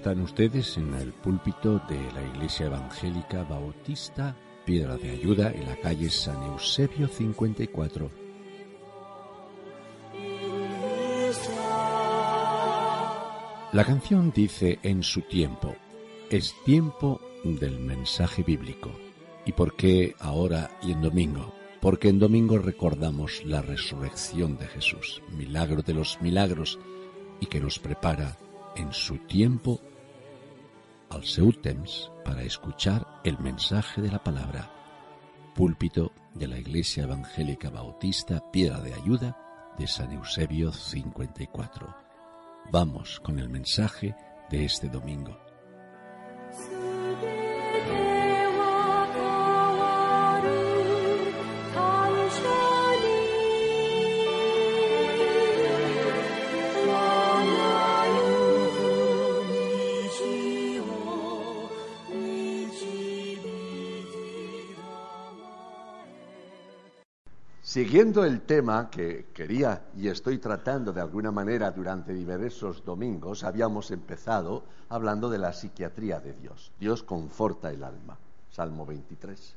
Están 0.00 0.22
ustedes 0.22 0.78
en 0.78 0.94
el 0.94 1.12
púlpito 1.12 1.78
de 1.86 2.00
la 2.14 2.22
Iglesia 2.22 2.64
Evangélica 2.64 3.42
Bautista 3.44 4.34
Piedra 4.64 4.96
de 4.96 5.10
Ayuda 5.10 5.52
en 5.52 5.66
la 5.66 5.76
calle 5.76 6.08
San 6.08 6.42
Eusebio 6.42 7.06
54. 7.06 8.10
La 13.72 13.84
canción 13.84 14.32
dice 14.34 14.78
en 14.82 15.02
su 15.02 15.20
tiempo, 15.20 15.76
es 16.30 16.54
tiempo 16.64 17.20
del 17.44 17.78
mensaje 17.78 18.42
bíblico. 18.42 18.90
¿Y 19.44 19.52
por 19.52 19.76
qué 19.76 20.14
ahora 20.18 20.78
y 20.80 20.92
en 20.92 21.02
domingo? 21.02 21.52
Porque 21.82 22.08
en 22.08 22.18
domingo 22.18 22.56
recordamos 22.56 23.44
la 23.44 23.60
resurrección 23.60 24.56
de 24.56 24.66
Jesús, 24.66 25.20
milagro 25.36 25.82
de 25.82 25.92
los 25.92 26.22
milagros, 26.22 26.78
y 27.38 27.44
que 27.44 27.60
nos 27.60 27.78
prepara 27.78 28.38
en 28.76 28.94
su 28.94 29.18
tiempo 29.18 29.82
al 31.10 31.24
seu 31.24 31.52
para 32.24 32.42
escuchar 32.42 33.06
el 33.24 33.38
mensaje 33.38 34.00
de 34.00 34.10
la 34.10 34.22
palabra. 34.22 34.70
Púlpito 35.54 36.12
de 36.34 36.46
la 36.46 36.58
Iglesia 36.58 37.02
Evangélica 37.02 37.68
Bautista 37.70 38.40
Piedra 38.52 38.80
de 38.80 38.94
Ayuda 38.94 39.36
de 39.76 39.86
San 39.86 40.12
Eusebio 40.12 40.72
54. 40.72 41.94
Vamos 42.70 43.20
con 43.20 43.38
el 43.38 43.48
mensaje 43.48 44.14
de 44.50 44.64
este 44.64 44.88
domingo. 44.88 45.36
Siguiendo 67.70 68.24
el 68.24 68.40
tema 68.40 68.90
que 68.90 69.26
quería 69.32 69.84
y 69.96 70.08
estoy 70.08 70.38
tratando 70.38 70.92
de 70.92 71.00
alguna 71.00 71.30
manera 71.30 71.70
durante 71.70 72.12
diversos 72.12 72.84
domingos, 72.84 73.44
habíamos 73.44 73.92
empezado 73.92 74.64
hablando 74.88 75.30
de 75.30 75.38
la 75.38 75.52
psiquiatría 75.52 76.18
de 76.18 76.32
Dios. 76.32 76.72
Dios 76.80 77.04
conforta 77.04 77.70
el 77.70 77.84
alma, 77.84 78.18
Salmo 78.50 78.84
23. 78.84 79.54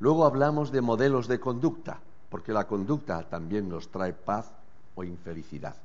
Luego 0.00 0.24
hablamos 0.24 0.72
de 0.72 0.80
modelos 0.80 1.28
de 1.28 1.38
conducta, 1.38 2.00
porque 2.28 2.52
la 2.52 2.66
conducta 2.66 3.22
también 3.22 3.68
nos 3.68 3.86
trae 3.86 4.14
paz 4.14 4.50
o 4.96 5.04
infelicidad. 5.04 5.76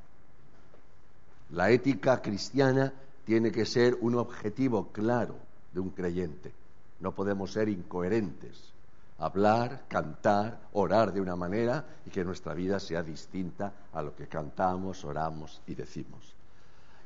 La 1.51 1.69
ética 1.69 2.19
cristiana 2.23 2.91
tiene 3.25 3.51
que 3.51 3.67
ser 3.67 3.95
un 4.01 4.15
objetivo 4.15 4.87
claro 4.91 5.35
de 5.71 5.81
un 5.81 5.91
creyente. 5.91 6.51
No 6.99 7.11
podemos 7.11 7.53
ser 7.53 7.69
incoherentes 7.69 8.69
hablar, 9.19 9.83
cantar, 9.87 10.59
orar 10.73 11.11
de 11.11 11.21
una 11.21 11.35
manera 11.35 11.85
y 12.05 12.09
que 12.09 12.23
nuestra 12.23 12.53
vida 12.53 12.79
sea 12.79 13.03
distinta 13.03 13.73
a 13.93 14.01
lo 14.01 14.15
que 14.15 14.27
cantamos, 14.27 15.03
oramos 15.03 15.61
y 15.67 15.75
decimos. 15.75 16.35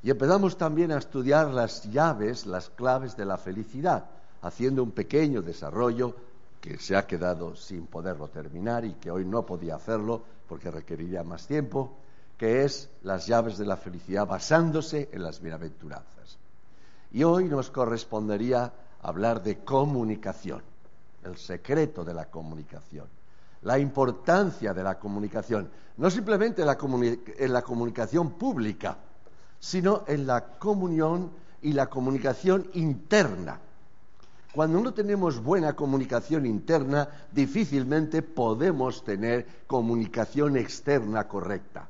Y 0.04 0.12
empezamos 0.12 0.58
también 0.58 0.92
a 0.92 0.98
estudiar 0.98 1.52
las 1.52 1.84
llaves, 1.92 2.46
las 2.46 2.70
claves 2.70 3.18
de 3.18 3.26
la 3.26 3.38
felicidad, 3.38 4.06
haciendo 4.42 4.84
un 4.84 4.92
pequeño 4.92 5.42
desarrollo 5.42 6.16
que 6.62 6.78
se 6.78 6.96
ha 6.96 7.08
quedado 7.08 7.56
sin 7.56 7.88
poderlo 7.88 8.28
terminar 8.28 8.86
y 8.86 8.94
que 8.94 9.10
hoy 9.12 9.26
no 9.26 9.46
podía 9.46 9.76
hacerlo 9.76 10.22
porque 10.48 10.70
requeriría 10.70 11.24
más 11.24 11.48
tiempo, 11.48 11.98
que 12.38 12.64
es 12.64 12.90
las 13.02 13.26
llaves 13.26 13.58
de 13.58 13.66
la 13.66 13.78
felicidad 13.78 14.28
basándose 14.28 15.10
en 15.12 15.24
las 15.24 15.42
bienaventuranzas. 15.42 16.38
Y 17.12 17.24
hoy 17.24 17.46
nos 17.46 17.70
correspondería 17.70 18.72
hablar 19.02 19.42
de 19.42 19.64
comunicación 19.64 20.73
el 21.26 21.38
secreto 21.38 22.04
de 22.04 22.14
la 22.14 22.26
comunicación, 22.26 23.08
la 23.62 23.80
importancia 23.80 24.74
de 24.74 24.84
la 24.84 25.00
comunicación, 25.00 25.70
no 25.98 26.10
simplemente 26.10 26.62
en 26.62 27.54
la, 27.54 27.62
comunicación 27.62 28.32
pública, 28.32 28.98
sino 29.60 30.04
en 30.08 30.28
la 30.28 30.58
comunión 30.58 31.32
y 31.62 31.74
la 31.74 31.88
comunicación 31.88 32.68
interna. 32.74 33.60
Cuando 34.54 34.80
no 34.82 34.94
tenemos 34.94 35.42
buena 35.42 35.74
comunicación 35.74 36.46
interna, 36.46 37.08
difícilmente 37.32 38.22
podemos 38.22 39.04
tener 39.04 39.48
comunicación 39.66 40.58
externa 40.58 41.28
correcta. 41.28 41.88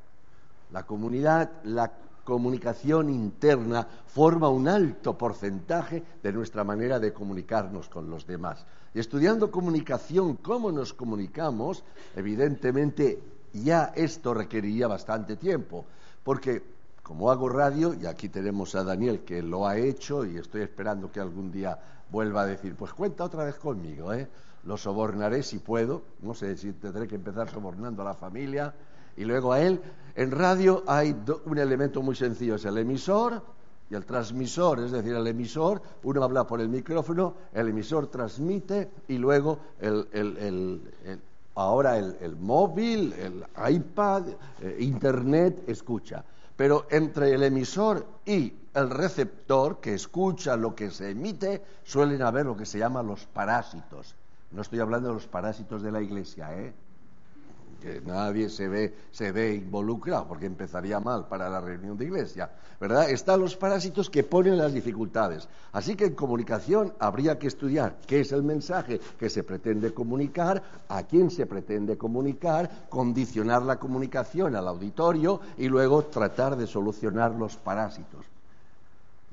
La 0.71 0.83
comunidad, 0.83 1.51
la 1.63 1.91
comunicación 2.23 3.09
interna 3.09 3.87
forma 4.07 4.49
un 4.49 4.67
alto 4.67 5.17
porcentaje 5.17 6.03
de 6.21 6.31
nuestra 6.31 6.63
manera 6.63 6.99
de 6.99 7.13
comunicarnos 7.13 7.89
con 7.89 8.09
los 8.09 8.25
demás. 8.25 8.65
Y 8.93 8.99
estudiando 8.99 9.51
comunicación, 9.51 10.37
cómo 10.37 10.71
nos 10.71 10.93
comunicamos, 10.93 11.83
evidentemente 12.15 13.19
ya 13.53 13.91
esto 13.95 14.33
requeriría 14.33 14.87
bastante 14.87 15.35
tiempo, 15.35 15.85
porque 16.23 16.63
como 17.03 17.29
hago 17.29 17.49
radio, 17.49 17.93
y 17.93 18.05
aquí 18.05 18.29
tenemos 18.29 18.75
a 18.75 18.83
Daniel 18.83 19.19
que 19.25 19.43
lo 19.43 19.67
ha 19.67 19.77
hecho 19.77 20.25
y 20.25 20.37
estoy 20.37 20.61
esperando 20.61 21.11
que 21.11 21.19
algún 21.19 21.51
día 21.51 21.77
vuelva 22.09 22.43
a 22.43 22.45
decir, 22.45 22.75
pues 22.75 22.93
cuenta 22.93 23.25
otra 23.25 23.43
vez 23.43 23.55
conmigo, 23.55 24.13
¿eh? 24.13 24.29
lo 24.63 24.77
sobornaré 24.77 25.43
si 25.43 25.59
puedo, 25.59 26.03
no 26.21 26.33
sé 26.33 26.55
si 26.55 26.71
tendré 26.71 27.07
que 27.07 27.15
empezar 27.15 27.49
sobornando 27.49 28.01
a 28.03 28.05
la 28.05 28.13
familia, 28.13 28.73
y 29.17 29.25
luego 29.25 29.53
a 29.53 29.61
él. 29.61 29.81
En 30.15 30.31
radio 30.31 30.83
hay 30.87 31.15
un 31.45 31.57
elemento 31.57 32.01
muy 32.01 32.15
sencillo, 32.15 32.55
es 32.55 32.65
el 32.65 32.77
emisor 32.77 33.41
y 33.89 33.95
el 33.95 34.05
transmisor, 34.05 34.79
es 34.79 34.91
decir, 34.91 35.13
el 35.13 35.27
emisor, 35.27 35.81
uno 36.03 36.23
habla 36.23 36.45
por 36.45 36.61
el 36.61 36.69
micrófono, 36.69 37.35
el 37.53 37.69
emisor 37.69 38.07
transmite 38.07 38.89
y 39.07 39.17
luego 39.17 39.59
el, 39.79 40.81
ahora 41.55 41.97
el, 41.97 42.35
móvil, 42.39 43.13
el 43.13 43.45
iPad, 43.75 44.23
eh, 44.61 44.77
Internet 44.79 45.63
escucha. 45.67 46.23
Pero 46.55 46.85
entre 46.91 47.33
el 47.33 47.43
emisor 47.43 48.05
y 48.25 48.53
el 48.73 48.89
receptor 48.89 49.79
que 49.79 49.93
escucha 49.93 50.55
lo 50.55 50.75
que 50.75 50.91
se 50.91 51.11
emite, 51.11 51.63
suelen 51.83 52.21
haber 52.21 52.45
lo 52.45 52.57
que 52.57 52.65
se 52.65 52.79
llama 52.79 53.03
los 53.03 53.25
parásitos. 53.25 54.15
No 54.51 54.61
estoy 54.61 54.79
hablando 54.79 55.09
de 55.09 55.15
los 55.15 55.27
parásitos 55.27 55.81
de 55.81 55.91
la 55.91 56.01
iglesia, 56.01 56.55
¿eh? 56.55 56.73
Que 57.83 57.99
nadie 57.99 58.49
se 58.49 58.69
ve, 58.69 58.93
se 59.11 59.33
ve 59.33 59.55
involucrado, 59.55 60.25
porque 60.25 60.45
empezaría 60.45 61.01
mal 61.01 61.27
para 61.27 61.49
la 61.49 61.59
reunión 61.59 61.97
de 61.97 62.05
iglesia, 62.05 62.49
¿verdad? 62.79 63.09
Están 63.09 63.41
los 63.41 63.57
parásitos 63.57 64.09
que 64.09 64.23
ponen 64.23 64.57
las 64.57 64.73
dificultades. 64.73 65.49
Así 65.73 65.95
que 65.95 66.05
en 66.05 66.15
comunicación 66.15 66.93
habría 66.97 67.37
que 67.37 67.47
estudiar 67.47 67.97
qué 68.07 68.21
es 68.21 68.31
el 68.31 68.41
mensaje 68.41 69.01
que 69.19 69.29
se 69.29 69.43
pretende 69.43 69.93
comunicar, 69.93 70.63
a 70.87 71.03
quién 71.03 71.29
se 71.29 71.45
pretende 71.45 71.97
comunicar, 71.97 72.87
condicionar 72.89 73.63
la 73.63 73.77
comunicación 73.77 74.55
al 74.55 74.69
auditorio 74.69 75.41
y 75.57 75.67
luego 75.67 76.05
tratar 76.05 76.55
de 76.55 76.67
solucionar 76.67 77.31
los 77.31 77.57
parásitos. 77.57 78.25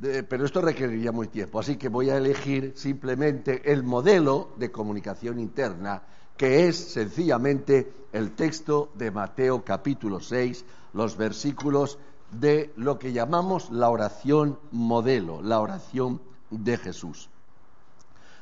pero 0.00 0.44
esto 0.44 0.60
requeriría 0.60 1.12
muy 1.12 1.28
tiempo, 1.28 1.60
así 1.60 1.76
que 1.76 1.88
voy 1.88 2.10
a 2.10 2.16
elegir 2.16 2.72
simplemente 2.74 3.70
el 3.70 3.84
modelo 3.84 4.48
de 4.56 4.72
comunicación 4.72 5.38
interna 5.38 6.02
que 6.40 6.68
es 6.68 6.92
sencillamente 6.94 7.92
el 8.12 8.30
texto 8.30 8.88
de 8.94 9.10
Mateo 9.10 9.62
capítulo 9.62 10.20
6, 10.20 10.64
los 10.94 11.18
versículos 11.18 11.98
de 12.30 12.72
lo 12.76 12.98
que 12.98 13.12
llamamos 13.12 13.70
la 13.70 13.90
oración 13.90 14.58
modelo, 14.70 15.42
la 15.42 15.60
oración 15.60 16.18
de 16.48 16.78
Jesús. 16.78 17.28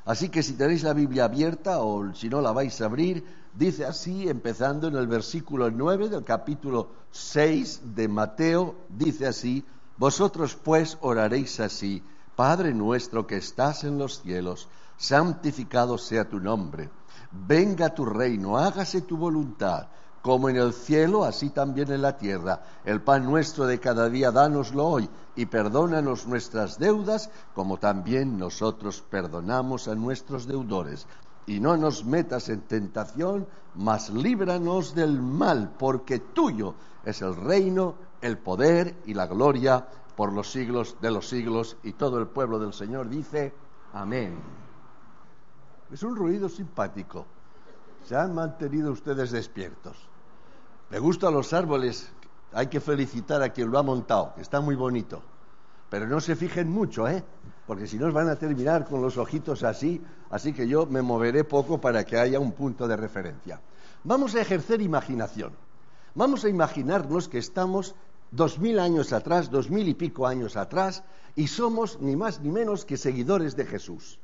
Así 0.05 0.29
que 0.29 0.45
si 0.45 0.53
tenéis 0.53 0.85
la 0.85 0.93
Biblia 0.93 1.25
abierta 1.25 1.81
o 1.81 2.15
si 2.15 2.29
no 2.29 2.41
la 2.41 2.53
vais 2.53 2.81
a 2.81 2.85
abrir, 2.85 3.25
dice 3.53 3.85
así, 3.85 4.29
empezando 4.29 4.87
en 4.87 4.95
el 4.95 5.09
versículo 5.09 5.69
9 5.69 6.09
del 6.09 6.23
capítulo 6.23 6.91
6 7.11 7.97
de 7.97 8.07
Mateo, 8.07 8.77
dice 8.91 9.27
así, 9.27 9.65
vosotros 9.97 10.55
pues 10.55 10.99
oraréis 11.01 11.59
así, 11.59 12.05
Padre 12.37 12.75
nuestro 12.75 13.27
que 13.27 13.39
estás 13.39 13.83
en 13.83 13.99
los 13.99 14.23
cielos, 14.23 14.69
santificado 14.97 15.99
sea 15.99 16.29
tu 16.29 16.39
nombre, 16.39 16.91
venga 17.31 17.95
tu 17.95 18.05
reino, 18.05 18.59
hágase 18.59 19.03
tu 19.03 19.17
voluntad 19.17 19.89
como 20.23 20.49
en 20.49 20.57
el 20.57 20.73
cielo, 20.73 21.25
así 21.25 21.51
también 21.51 21.91
en 21.93 22.03
la 22.03 22.17
tierra. 22.17 22.63
El 22.85 23.01
pan 23.01 23.25
nuestro 23.25 23.67
de 23.67 23.79
cada 23.79 24.09
día, 24.09 24.31
dánoslo 24.31 24.87
hoy, 24.87 25.09
y 25.37 25.47
perdónanos 25.47 26.27
nuestras 26.27 26.79
deudas, 26.79 27.31
como 27.55 27.79
también 27.79 28.39
nosotros 28.39 29.03
perdonamos 29.09 29.89
a 29.89 29.95
nuestros 29.95 30.47
deudores. 30.47 31.07
Y 31.47 31.61
no 31.61 31.77
nos 31.77 32.05
metas 32.05 32.49
en 32.49 32.61
tentación, 32.63 33.47
mas 33.77 34.11
líbranos 34.11 34.95
del 34.95 35.21
mal, 35.23 35.73
porque 35.79 36.19
tuyo 36.19 36.75
es 37.05 37.23
el 37.23 37.35
reino, 37.35 37.95
el 38.21 38.37
poder 38.37 38.97
y 39.07 39.15
la 39.15 39.27
gloria 39.27 39.87
por 40.17 40.33
los 40.33 40.51
siglos 40.51 40.97
de 41.01 41.11
los 41.11 41.29
siglos. 41.29 41.79
Y 41.85 41.93
todo 41.93 42.19
el 42.19 42.27
pueblo 42.27 42.59
del 42.59 42.75
Señor 42.75 43.09
dice, 43.09 43.55
amén. 43.95 44.68
Es 45.93 46.03
un 46.03 46.17
ruido 46.17 46.49
simpático. 46.49 47.27
Se 48.07 48.15
han 48.15 48.35
mantenido 48.35 48.93
ustedes 48.93 49.31
despiertos. 49.31 49.97
Me 50.91 50.99
gustan 50.99 51.33
los 51.33 51.53
árboles, 51.53 52.11
hay 52.53 52.67
que 52.67 52.81
felicitar 52.81 53.43
a 53.43 53.51
quien 53.51 53.71
lo 53.71 53.79
ha 53.79 53.83
montado, 53.83 54.35
está 54.39 54.61
muy 54.61 54.75
bonito. 54.75 55.23
Pero 55.91 56.07
no 56.07 56.21
se 56.21 56.37
fijen 56.37 56.69
mucho, 56.71 57.09
¿eh? 57.09 57.25
Porque 57.67 57.87
si 57.87 57.99
no 57.99 58.11
van 58.13 58.29
a 58.29 58.37
terminar 58.37 58.87
con 58.87 59.01
los 59.01 59.17
ojitos 59.17 59.63
así, 59.63 60.03
así 60.31 60.53
que 60.53 60.69
yo 60.69 60.85
me 60.87 61.01
moveré 61.01 61.45
poco 61.45 61.81
para 61.81 62.05
que 62.05 62.19
haya 62.19 62.39
un 62.39 62.53
punto 62.53 62.87
de 62.87 62.97
referencia. 62.97 63.61
Vamos 64.05 64.35
a 64.35 64.43
ejercer 64.43 64.83
imaginación. 64.83 65.53
Vamos 66.15 66.45
a 66.45 66.49
imaginarnos 66.51 67.29
que 67.29 67.39
estamos 67.39 67.95
dos 68.31 68.59
mil 68.59 68.79
años 68.79 69.15
atrás, 69.15 69.51
dos 69.51 69.71
mil 69.71 69.89
y 69.89 69.95
pico 69.95 70.27
años 70.27 70.57
atrás, 70.57 71.03
y 71.35 71.47
somos 71.47 71.99
ni 72.01 72.17
más 72.17 72.41
ni 72.41 72.51
menos 72.51 72.85
que 72.85 72.99
seguidores 72.99 73.57
de 73.57 73.65
Jesús. 73.65 74.19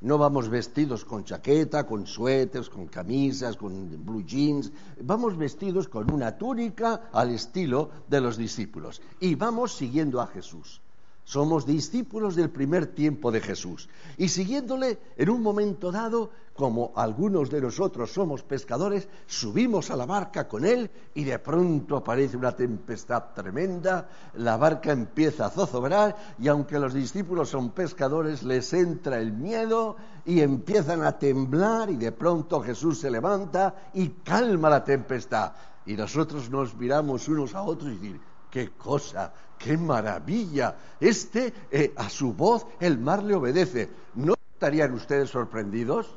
No 0.00 0.16
vamos 0.16 0.48
vestidos 0.48 1.04
con 1.04 1.24
chaqueta, 1.24 1.84
con 1.84 2.06
suéteres, 2.06 2.70
con 2.70 2.86
camisas, 2.86 3.56
con 3.56 4.04
blue 4.04 4.22
jeans. 4.22 4.70
Vamos 5.02 5.36
vestidos 5.36 5.88
con 5.88 6.12
una 6.12 6.38
túnica 6.38 7.10
al 7.12 7.30
estilo 7.30 7.90
de 8.08 8.20
los 8.20 8.36
discípulos. 8.36 9.02
Y 9.18 9.34
vamos 9.34 9.74
siguiendo 9.74 10.20
a 10.20 10.28
Jesús. 10.28 10.80
Somos 11.28 11.66
discípulos 11.66 12.36
del 12.36 12.48
primer 12.48 12.86
tiempo 12.86 13.30
de 13.30 13.42
Jesús. 13.42 13.90
Y 14.16 14.28
siguiéndole, 14.30 14.98
en 15.14 15.28
un 15.28 15.42
momento 15.42 15.92
dado, 15.92 16.30
como 16.54 16.90
algunos 16.96 17.50
de 17.50 17.60
nosotros 17.60 18.12
somos 18.14 18.42
pescadores, 18.42 19.10
subimos 19.26 19.90
a 19.90 19.96
la 19.96 20.06
barca 20.06 20.48
con 20.48 20.64
él 20.64 20.90
y 21.12 21.24
de 21.24 21.38
pronto 21.38 21.98
aparece 21.98 22.38
una 22.38 22.56
tempestad 22.56 23.24
tremenda, 23.34 24.08
la 24.36 24.56
barca 24.56 24.90
empieza 24.90 25.44
a 25.44 25.50
zozobrar 25.50 26.16
y 26.38 26.48
aunque 26.48 26.78
los 26.78 26.94
discípulos 26.94 27.50
son 27.50 27.72
pescadores, 27.72 28.42
les 28.42 28.72
entra 28.72 29.20
el 29.20 29.34
miedo 29.34 29.96
y 30.24 30.40
empiezan 30.40 31.02
a 31.02 31.18
temblar 31.18 31.90
y 31.90 31.96
de 31.96 32.12
pronto 32.12 32.62
Jesús 32.62 33.00
se 33.00 33.10
levanta 33.10 33.90
y 33.92 34.08
calma 34.24 34.70
la 34.70 34.82
tempestad. 34.82 35.52
Y 35.84 35.92
nosotros 35.92 36.48
nos 36.48 36.74
miramos 36.74 37.28
unos 37.28 37.54
a 37.54 37.60
otros 37.60 37.92
y 37.92 37.96
decimos, 37.96 38.27
qué 38.50 38.70
cosa, 38.70 39.32
qué 39.58 39.76
maravilla. 39.76 40.76
Este, 41.00 41.52
eh, 41.70 41.92
a 41.96 42.08
su 42.08 42.32
voz, 42.32 42.66
el 42.80 42.98
mar 42.98 43.22
le 43.22 43.34
obedece. 43.34 43.90
¿No 44.14 44.34
estarían 44.52 44.92
ustedes 44.92 45.30
sorprendidos? 45.30 46.16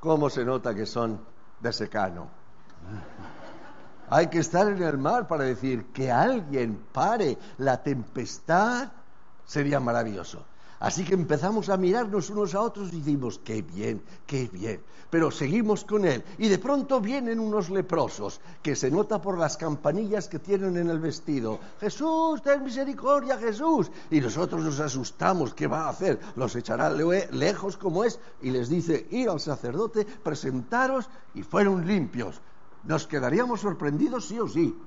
¿Cómo 0.00 0.30
se 0.30 0.44
nota 0.44 0.74
que 0.74 0.86
son 0.86 1.20
de 1.60 1.72
secano? 1.72 2.28
Hay 4.10 4.28
que 4.28 4.38
estar 4.38 4.66
en 4.68 4.82
el 4.82 4.96
mar 4.96 5.26
para 5.26 5.44
decir 5.44 5.86
que 5.86 6.10
alguien 6.10 6.86
pare 6.92 7.36
la 7.58 7.82
tempestad. 7.82 8.90
Sería 9.44 9.80
maravilloso. 9.80 10.44
Así 10.80 11.04
que 11.04 11.14
empezamos 11.14 11.68
a 11.70 11.76
mirarnos 11.76 12.30
unos 12.30 12.54
a 12.54 12.60
otros 12.60 12.92
y 12.92 12.98
decimos, 12.98 13.40
qué 13.42 13.62
bien, 13.62 14.00
qué 14.26 14.48
bien. 14.52 14.80
Pero 15.10 15.30
seguimos 15.30 15.84
con 15.84 16.04
él. 16.04 16.22
Y 16.38 16.48
de 16.48 16.58
pronto 16.58 17.00
vienen 17.00 17.40
unos 17.40 17.68
leprosos, 17.70 18.40
que 18.62 18.76
se 18.76 18.90
nota 18.90 19.20
por 19.20 19.38
las 19.38 19.56
campanillas 19.56 20.28
que 20.28 20.38
tienen 20.38 20.76
en 20.76 20.88
el 20.88 21.00
vestido. 21.00 21.58
Jesús, 21.80 22.42
ten 22.42 22.62
misericordia, 22.62 23.38
Jesús. 23.38 23.90
Y 24.10 24.20
nosotros 24.20 24.62
nos 24.62 24.78
asustamos, 24.78 25.52
¿qué 25.52 25.66
va 25.66 25.86
a 25.86 25.90
hacer? 25.90 26.20
Los 26.36 26.54
echará 26.54 26.90
lejos 26.90 27.76
como 27.76 28.04
es 28.04 28.20
y 28.40 28.50
les 28.50 28.68
dice, 28.68 29.08
ir 29.10 29.28
al 29.28 29.40
sacerdote, 29.40 30.04
presentaros 30.04 31.08
y 31.34 31.42
fueron 31.42 31.86
limpios. 31.86 32.40
¿Nos 32.84 33.06
quedaríamos 33.08 33.60
sorprendidos 33.60 34.28
sí 34.28 34.38
o 34.38 34.46
sí? 34.46 34.78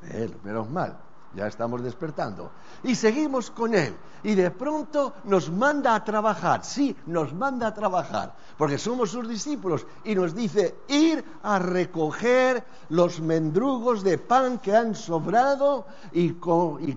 Pero, 0.00 0.34
menos 0.42 0.70
mal 0.70 0.98
ya 1.34 1.46
estamos 1.46 1.82
despertando. 1.82 2.50
Y 2.82 2.94
seguimos 2.94 3.50
con 3.50 3.74
Él. 3.74 3.94
Y 4.22 4.34
de 4.34 4.50
pronto 4.50 5.14
nos 5.24 5.50
manda 5.50 5.94
a 5.94 6.04
trabajar. 6.04 6.64
Sí, 6.64 6.96
nos 7.06 7.32
manda 7.34 7.68
a 7.68 7.74
trabajar. 7.74 8.34
Porque 8.56 8.78
somos 8.78 9.10
sus 9.10 9.28
discípulos. 9.28 9.86
Y 10.04 10.14
nos 10.14 10.34
dice 10.34 10.76
ir 10.88 11.24
a 11.42 11.58
recoger 11.58 12.64
los 12.88 13.20
mendrugos 13.20 14.02
de 14.02 14.18
pan 14.18 14.58
que 14.58 14.74
han 14.74 14.94
sobrado. 14.94 15.86
Y, 16.12 16.34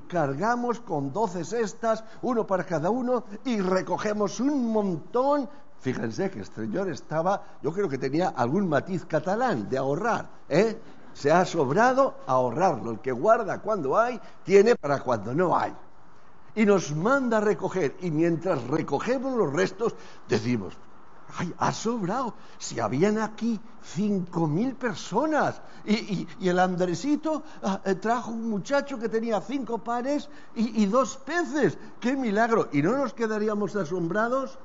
cargamos 0.08 0.80
con 0.80 1.12
doce 1.12 1.44
cestas, 1.44 2.04
uno 2.22 2.46
para 2.46 2.66
cada 2.66 2.90
uno. 2.90 3.24
Y 3.46 3.60
recogemos 3.60 4.40
un 4.40 4.72
montón 4.72 5.50
Fíjense 5.80 6.32
que 6.32 6.44
señor 6.44 6.90
estaba, 6.90 7.44
yo 7.62 7.72
creo 7.72 7.88
que 7.88 8.00
tenía 8.00 8.30
algún 8.30 8.68
matiz 8.68 9.06
catalán 9.06 9.70
de 9.70 9.78
ahorrar, 9.78 10.28
¿eh? 10.50 10.76
Se 11.18 11.32
ha 11.32 11.46
sobrado, 11.46 12.14
ahorrarlo. 12.28 12.92
El 12.92 13.00
que 13.00 13.12
guarda 13.12 13.60
cuando 13.60 13.98
hay, 13.98 14.22
tiene 14.44 14.76
para 14.76 15.00
cuando 15.00 15.34
no 15.34 15.58
hay. 15.58 15.74
Y 16.54 16.64
nos 16.64 16.96
manda 16.96 17.38
a 17.38 17.42
recoger. 17.42 17.98
Y 18.02 18.12
mientras 18.12 18.64
recogemos 18.68 19.36
los 19.36 19.52
restos, 19.52 19.96
decimos, 20.30 20.76
¡ay, 21.36 21.52
ha 21.58 21.74
sobrado! 21.74 22.36
Si 22.60 22.80
habían 22.80 23.18
aquí 23.18 23.60
cinco 23.82 24.46
mil 24.46 24.76
personas. 24.76 25.60
Y, 25.86 26.28
el 26.48 26.60
Andresito 26.60 27.42
ah, 27.64 27.82
eh, 27.84 27.96
trajo 27.96 28.30
un 28.30 28.48
muchacho 28.48 29.00
que 29.00 29.10
tenía 29.10 29.42
cinco 29.42 29.80
pares 29.80 30.30
y, 30.56 30.84
y 30.84 30.86
dos 30.86 31.18
peces. 31.18 31.80
¡Qué 32.00 32.16
milagro! 32.16 32.70
¿Y 32.72 32.84
no 32.84 32.96
nos 32.96 33.16
quedaríamos 33.16 33.76
asombrados? 33.76 34.60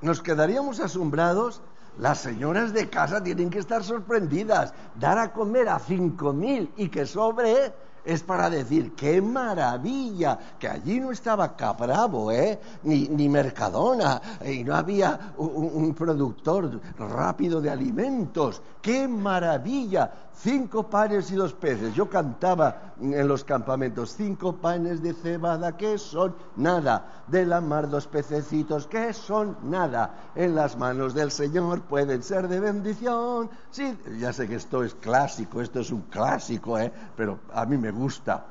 ¿Nos 0.00 0.22
quedaríamos 0.22 0.80
asombrados? 0.80 1.60
Las 1.98 2.18
señoras 2.18 2.72
de 2.72 2.88
casa 2.88 3.22
tienen 3.22 3.50
que 3.50 3.58
estar 3.58 3.82
sorprendidas. 3.82 4.72
Dar 4.94 5.18
a 5.18 5.32
comer 5.32 5.68
a 5.68 5.78
cinco 5.80 6.32
mil 6.32 6.70
y 6.76 6.88
que 6.88 7.06
sobre 7.06 7.72
es 8.08 8.22
para 8.22 8.48
decir, 8.48 8.94
qué 8.94 9.20
maravilla, 9.20 10.38
que 10.58 10.66
allí 10.66 10.98
no 10.98 11.12
estaba 11.12 11.54
Capravo, 11.54 12.32
¿eh? 12.32 12.58
ni, 12.84 13.06
ni 13.06 13.28
Mercadona, 13.28 14.22
y 14.46 14.64
no 14.64 14.74
había 14.74 15.34
un, 15.36 15.94
productor 15.94 16.80
rápido 16.98 17.60
de 17.60 17.68
alimentos. 17.68 18.62
Qué 18.80 19.06
maravilla, 19.06 20.10
cinco 20.40 20.84
panes 20.84 21.30
y 21.30 21.34
dos 21.34 21.52
peces. 21.52 21.94
Yo 21.94 22.08
cantaba 22.08 22.94
en 23.00 23.26
los 23.26 23.44
campamentos, 23.44 24.14
cinco 24.16 24.56
panes 24.56 25.02
de 25.02 25.12
cebada, 25.14 25.76
que 25.76 25.98
son 25.98 26.34
nada, 26.56 27.24
de 27.26 27.44
la 27.44 27.60
mar 27.60 27.88
dos 27.88 28.06
pececitos, 28.06 28.86
que 28.86 29.12
son 29.12 29.56
nada, 29.64 30.30
en 30.34 30.54
las 30.54 30.76
manos 30.76 31.14
del 31.14 31.30
Señor 31.30 31.82
pueden 31.82 32.22
ser 32.22 32.48
de 32.48 32.60
bendición. 32.60 33.50
Sí, 33.70 33.96
ya 34.18 34.32
sé 34.32 34.48
que 34.48 34.56
esto 34.56 34.84
es 34.84 34.94
clásico, 34.94 35.60
esto 35.60 35.80
es 35.80 35.90
un 35.90 36.02
clásico, 36.02 36.78
¿eh? 36.78 36.92
pero 37.16 37.40
a 37.52 37.66
mí 37.66 37.76
me 37.76 37.90
gusta. 37.90 38.44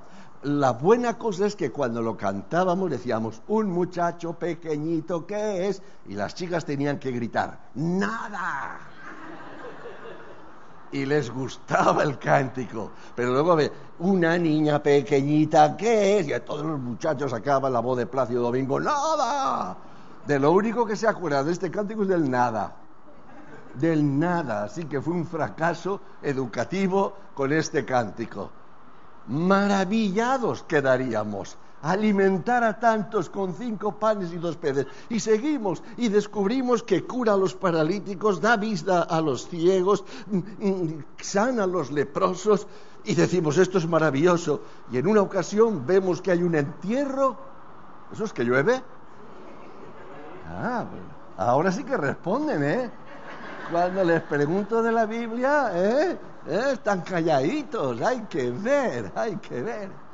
La 0.43 0.71
buena 0.71 1.17
cosa 1.17 1.47
es 1.47 1.55
que 1.55 1.71
cuando 1.71 2.01
lo 2.01 2.15
cantábamos 2.15 2.91
decíamos, 2.91 3.41
un 3.47 3.69
muchacho 3.71 4.33
pequeñito, 4.33 5.25
¿qué 5.25 5.67
es? 5.67 5.81
Y 6.07 6.13
las 6.13 6.35
chicas 6.35 6.63
tenían 6.63 6.99
que 6.99 7.11
gritar, 7.11 7.69
nada 7.73 8.96
y 10.91 11.05
les 11.05 11.31
gustaba 11.31 12.03
el 12.03 12.17
cántico. 12.17 12.91
Pero 13.15 13.31
luego 13.31 13.55
ve, 13.55 13.71
una 13.99 14.37
niña 14.37 14.81
pequeñita, 14.81 15.75
¿qué 15.75 16.19
es? 16.19 16.27
Y 16.27 16.33
a 16.33 16.43
todos 16.43 16.65
los 16.65 16.79
muchachos 16.79 17.33
acaban 17.33 17.73
la 17.73 17.79
voz 17.79 17.97
de 17.97 18.05
Plácido 18.05 18.43
Domingo, 18.43 18.79
¡nada! 18.79 19.77
De 20.25 20.39
lo 20.39 20.51
único 20.51 20.85
que 20.85 20.95
se 20.95 21.07
acuerda 21.07 21.43
de 21.43 21.51
este 21.51 21.71
cántico 21.71 22.03
es 22.03 22.09
del 22.09 22.29
nada. 22.29 22.75
Del 23.75 24.19
nada. 24.19 24.65
Así 24.65 24.85
que 24.85 25.01
fue 25.01 25.13
un 25.13 25.25
fracaso 25.25 26.01
educativo 26.21 27.13
con 27.33 27.53
este 27.53 27.85
cántico. 27.85 28.49
Maravillados 29.27 30.63
quedaríamos 30.63 31.57
alimentar 31.87 32.63
a 32.63 32.77
tantos 32.79 33.29
con 33.29 33.53
cinco 33.53 33.93
panes 33.93 34.33
y 34.33 34.37
dos 34.37 34.57
peces. 34.57 34.87
Y 35.09 35.19
seguimos 35.19 35.81
y 35.95 36.09
descubrimos 36.09 36.83
que 36.83 37.05
cura 37.05 37.33
a 37.33 37.37
los 37.37 37.55
paralíticos, 37.55 38.41
da 38.41 38.57
vista 38.57 39.03
a 39.03 39.21
los 39.21 39.47
ciegos, 39.47 40.03
mm, 40.27 40.37
mm, 40.37 41.05
sana 41.17 41.63
a 41.63 41.67
los 41.67 41.91
leprosos. 41.91 42.67
Y 43.05 43.15
decimos, 43.15 43.57
esto 43.57 43.77
es 43.77 43.87
maravilloso. 43.87 44.61
Y 44.91 44.97
en 44.97 45.07
una 45.07 45.21
ocasión 45.21 45.85
vemos 45.87 46.21
que 46.21 46.31
hay 46.31 46.43
un 46.43 46.55
entierro. 46.55 47.37
¿Eso 48.11 48.25
es 48.25 48.33
que 48.33 48.43
llueve? 48.43 48.83
Ah, 50.49 50.85
ahora 51.37 51.71
sí 51.71 51.85
que 51.85 51.95
responden, 51.95 52.63
¿eh? 52.63 52.91
Cuando 53.71 54.03
les 54.03 54.21
pregunto 54.23 54.81
de 54.81 54.91
la 54.91 55.05
Biblia, 55.05 55.71
¿eh? 55.73 56.17
¿eh? 56.47 56.69
Están 56.73 57.01
calladitos, 57.01 58.01
hay 58.01 58.21
que 58.23 58.51
ver, 58.51 59.11
hay 59.15 59.37
que 59.37 59.61
ver. 59.61 60.06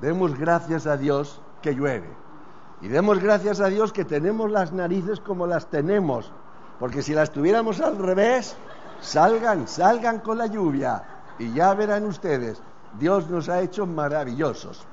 Demos 0.00 0.38
gracias 0.38 0.86
a 0.86 0.96
Dios 0.96 1.40
que 1.62 1.74
llueve. 1.74 2.08
Y 2.82 2.88
demos 2.88 3.18
gracias 3.18 3.60
a 3.60 3.68
Dios 3.68 3.92
que 3.92 4.04
tenemos 4.04 4.50
las 4.50 4.72
narices 4.72 5.20
como 5.20 5.46
las 5.46 5.70
tenemos. 5.70 6.30
Porque 6.78 7.02
si 7.02 7.14
las 7.14 7.32
tuviéramos 7.32 7.80
al 7.80 7.96
revés, 7.98 8.54
salgan, 9.00 9.66
salgan 9.66 10.20
con 10.20 10.38
la 10.38 10.46
lluvia. 10.46 11.02
Y 11.38 11.52
ya 11.54 11.72
verán 11.74 12.04
ustedes, 12.04 12.60
Dios 12.98 13.30
nos 13.30 13.48
ha 13.48 13.60
hecho 13.60 13.86
maravillosos. 13.86 14.86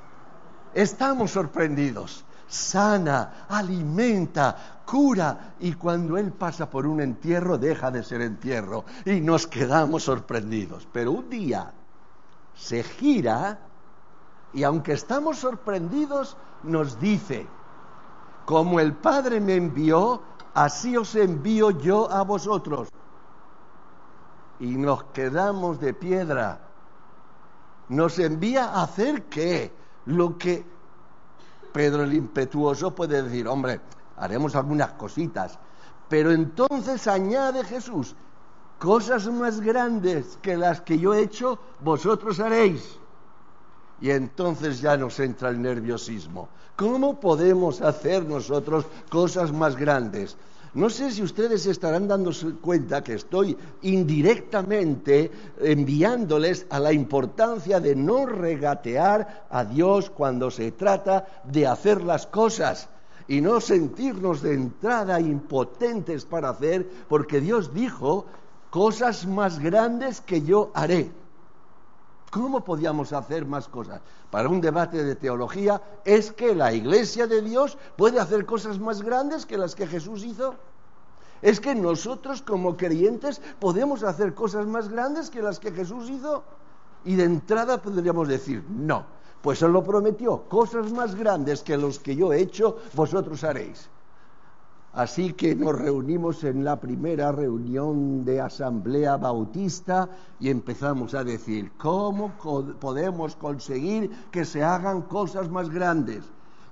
Estamos 0.74 1.32
sorprendidos. 1.32 2.26
Sana, 2.48 3.46
alimenta, 3.50 4.82
cura. 4.86 5.56
Y 5.60 5.74
cuando 5.74 6.18
Él 6.18 6.32
pasa 6.32 6.70
por 6.70 6.86
un 6.86 7.02
entierro, 7.02 7.58
deja 7.58 7.92
de 7.92 8.04
ser 8.04 8.22
entierro. 8.22 8.86
Y 9.06 9.20
nos 9.20 9.48
quedamos 9.48 10.04
sorprendidos. 10.04 10.88
Pero 10.92 11.12
un 11.12 11.30
día 11.30 11.72
se 12.56 12.84
gira 12.84 13.60
y 14.54 14.64
aunque 14.64 14.94
estamos 14.94 15.40
sorprendidos, 15.40 16.38
nos 16.64 17.00
dice, 17.00 17.48
como 18.46 18.80
el 18.80 18.94
Padre 18.94 19.40
me 19.40 19.56
envió, 19.56 20.22
así 20.54 20.96
os 20.96 21.16
envío 21.16 21.72
yo 21.72 22.10
a 22.12 22.24
vosotros. 22.24 22.90
Y 24.60 24.78
nos 24.78 25.06
quedamos 25.06 25.80
de 25.80 25.94
piedra. 25.94 26.60
Nos 27.90 28.20
envía 28.20 28.66
a 28.66 28.84
hacer 28.84 29.24
qué? 29.24 29.74
Lo 30.06 30.38
que 30.38 30.64
Pedro 31.74 32.04
el 32.04 32.14
impetuoso 32.14 32.94
puede 32.94 33.24
decir, 33.24 33.48
hombre, 33.48 33.82
haremos 34.18 34.56
algunas 34.56 34.94
cositas. 34.94 35.58
Pero 36.08 36.32
entonces 36.32 37.08
añade 37.08 37.64
Jesús, 37.64 38.16
cosas 38.78 39.28
más 39.28 39.60
grandes 39.60 40.38
que 40.42 40.56
las 40.56 40.82
que 40.82 41.00
yo 41.00 41.16
he 41.16 41.22
hecho, 41.22 41.58
vosotros 41.82 42.40
haréis. 42.40 43.00
Y 44.04 44.12
entonces 44.12 44.82
ya 44.82 44.98
nos 44.98 45.18
entra 45.22 45.48
el 45.48 45.62
nerviosismo. 45.62 46.50
¿Cómo 46.76 47.22
podemos 47.22 47.82
hacer 47.82 48.26
nosotros 48.26 48.86
cosas 49.08 49.54
más 49.54 49.78
grandes? 49.78 50.36
No 50.74 50.90
sé 50.90 51.10
si 51.10 51.24
ustedes 51.24 51.66
estarán 51.68 52.10
dándose 52.10 52.52
cuenta 52.56 53.02
que 53.02 53.14
estoy 53.14 53.58
indirectamente 53.82 55.32
enviándoles 55.58 56.66
a 56.70 56.82
la 56.82 56.92
importancia 56.92 57.80
de 57.80 57.96
no 57.96 58.26
regatear 58.26 59.46
a 59.50 59.64
Dios 59.64 60.10
cuando 60.10 60.52
se 60.52 60.74
trata 60.74 61.42
de 61.46 61.66
hacer 61.66 62.04
las 62.04 62.28
cosas 62.28 62.90
y 63.30 63.40
no 63.40 63.62
sentirnos 63.62 64.42
de 64.42 64.54
entrada 64.54 65.22
impotentes 65.22 66.26
para 66.26 66.50
hacer, 66.50 66.86
porque 67.08 67.40
Dios 67.40 67.74
dijo, 67.74 68.26
cosas 68.70 69.26
más 69.26 69.60
grandes 69.60 70.20
que 70.20 70.42
yo 70.42 70.72
haré. 70.74 71.23
¿Cómo 72.34 72.64
podíamos 72.64 73.14
hacer 73.14 73.46
más 73.46 73.68
cosas? 73.68 74.02
Para 74.32 74.50
un 74.50 74.60
debate 74.60 75.04
de 75.04 75.16
teología 75.16 75.80
es 76.04 76.32
que 76.32 76.56
la 76.56 76.74
iglesia 76.74 77.28
de 77.28 77.44
Dios 77.44 77.78
puede 77.96 78.20
hacer 78.20 78.44
cosas 78.48 78.80
más 78.80 79.04
grandes 79.04 79.46
que 79.46 79.56
las 79.56 79.76
que 79.76 79.86
Jesús 79.86 80.24
hizo. 80.24 80.56
Es 81.44 81.60
que 81.60 81.76
nosotros 81.76 82.42
como 82.42 82.76
creyentes 82.76 83.40
podemos 83.60 84.02
hacer 84.02 84.34
cosas 84.34 84.66
más 84.66 84.90
grandes 84.90 85.30
que 85.30 85.44
las 85.44 85.60
que 85.60 85.72
Jesús 85.72 86.10
hizo. 86.10 86.44
Y 87.06 87.16
de 87.18 87.26
entrada 87.26 87.80
podríamos 87.80 88.28
decir, 88.28 88.66
no, 88.68 89.06
pues 89.44 89.62
Él 89.62 89.72
lo 89.72 89.84
prometió, 89.84 90.50
cosas 90.50 90.92
más 90.92 91.14
grandes 91.14 91.62
que 91.62 91.78
los 91.78 92.00
que 92.00 92.16
yo 92.16 92.34
he 92.34 92.42
hecho, 92.42 92.80
vosotros 92.96 93.44
haréis. 93.44 93.92
Así 94.94 95.34
que 95.34 95.56
nos 95.56 95.76
reunimos 95.76 96.44
en 96.44 96.64
la 96.64 96.80
primera 96.80 97.32
reunión 97.32 98.24
de 98.24 98.40
Asamblea 98.40 99.18
Bautista 99.18 100.08
y 100.40 100.52
empezamos 100.52 101.16
a 101.16 101.24
decir, 101.24 101.72
¿cómo 101.78 102.32
podemos 102.80 103.36
conseguir 103.36 104.12
que 104.30 104.46
se 104.46 104.64
hagan 104.64 105.02
cosas 105.02 105.50
más 105.50 105.72
grandes? 105.72 106.24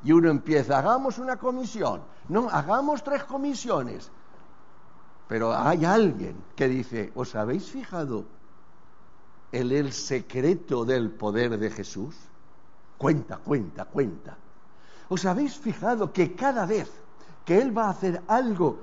Y 0.03 0.11
uno 0.11 0.29
empieza, 0.29 0.77
hagamos 0.77 1.17
una 1.17 1.37
comisión, 1.37 2.01
no, 2.29 2.47
hagamos 2.49 3.03
tres 3.03 3.23
comisiones. 3.23 4.11
Pero 5.27 5.55
hay 5.55 5.83
alguien 5.83 6.35
que 6.55 6.67
dice, 6.67 7.11
¿os 7.15 7.33
habéis 7.33 7.71
fijado 7.71 8.25
en 9.51 9.71
el 9.71 9.93
secreto 9.93 10.85
del 10.85 11.09
poder 11.09 11.57
de 11.57 11.71
Jesús? 11.71 12.15
Cuenta, 12.99 13.37
cuenta, 13.37 13.85
cuenta. 13.85 14.37
¿Os 15.09 15.25
habéis 15.25 15.57
fijado 15.57 16.13
que 16.13 16.35
cada 16.35 16.67
vez 16.67 17.00
que 17.45 17.60
Él 17.62 17.75
va 17.77 17.86
a 17.86 17.89
hacer 17.91 18.21
algo 18.27 18.79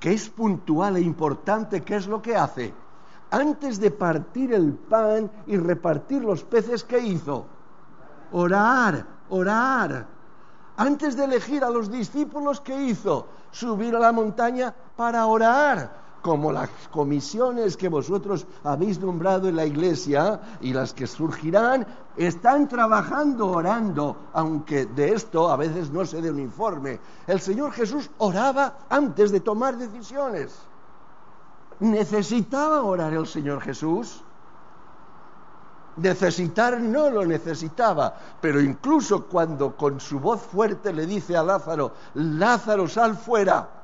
que 0.00 0.12
es 0.12 0.28
puntual 0.28 0.96
e 0.96 1.00
importante, 1.00 1.82
¿qué 1.82 1.96
es 1.96 2.06
lo 2.06 2.20
que 2.20 2.36
hace? 2.36 2.74
Antes 3.30 3.78
de 3.78 3.90
partir 3.90 4.52
el 4.52 4.74
pan 4.74 5.30
y 5.46 5.56
repartir 5.56 6.22
los 6.22 6.42
peces, 6.44 6.84
¿qué 6.84 6.98
hizo? 6.98 7.46
Orar, 8.32 9.06
orar. 9.30 10.06
Antes 10.76 11.16
de 11.16 11.24
elegir 11.24 11.62
a 11.62 11.70
los 11.70 11.90
discípulos, 11.90 12.60
¿qué 12.60 12.82
hizo? 12.82 13.28
Subir 13.52 13.94
a 13.94 14.00
la 14.00 14.12
montaña 14.12 14.74
para 14.96 15.26
orar 15.26 16.01
como 16.22 16.52
las 16.52 16.70
comisiones 16.90 17.76
que 17.76 17.88
vosotros 17.88 18.46
habéis 18.62 19.00
nombrado 19.00 19.48
en 19.48 19.56
la 19.56 19.66
iglesia 19.66 20.40
y 20.60 20.72
las 20.72 20.94
que 20.94 21.08
surgirán, 21.08 21.84
están 22.16 22.68
trabajando 22.68 23.48
orando, 23.48 24.16
aunque 24.32 24.86
de 24.86 25.12
esto 25.12 25.50
a 25.50 25.56
veces 25.56 25.90
no 25.90 26.06
se 26.06 26.22
dé 26.22 26.30
un 26.30 26.38
informe. 26.38 27.00
El 27.26 27.40
Señor 27.40 27.72
Jesús 27.72 28.08
oraba 28.18 28.78
antes 28.88 29.32
de 29.32 29.40
tomar 29.40 29.76
decisiones. 29.76 30.56
¿Necesitaba 31.80 32.82
orar 32.84 33.12
el 33.12 33.26
Señor 33.26 33.60
Jesús? 33.60 34.22
Necesitar 35.96 36.80
no 36.80 37.10
lo 37.10 37.26
necesitaba, 37.26 38.14
pero 38.40 38.60
incluso 38.60 39.26
cuando 39.26 39.76
con 39.76 39.98
su 39.98 40.20
voz 40.20 40.40
fuerte 40.40 40.92
le 40.92 41.04
dice 41.04 41.36
a 41.36 41.42
Lázaro, 41.42 41.92
Lázaro, 42.14 42.88
sal 42.88 43.16
fuera, 43.16 43.81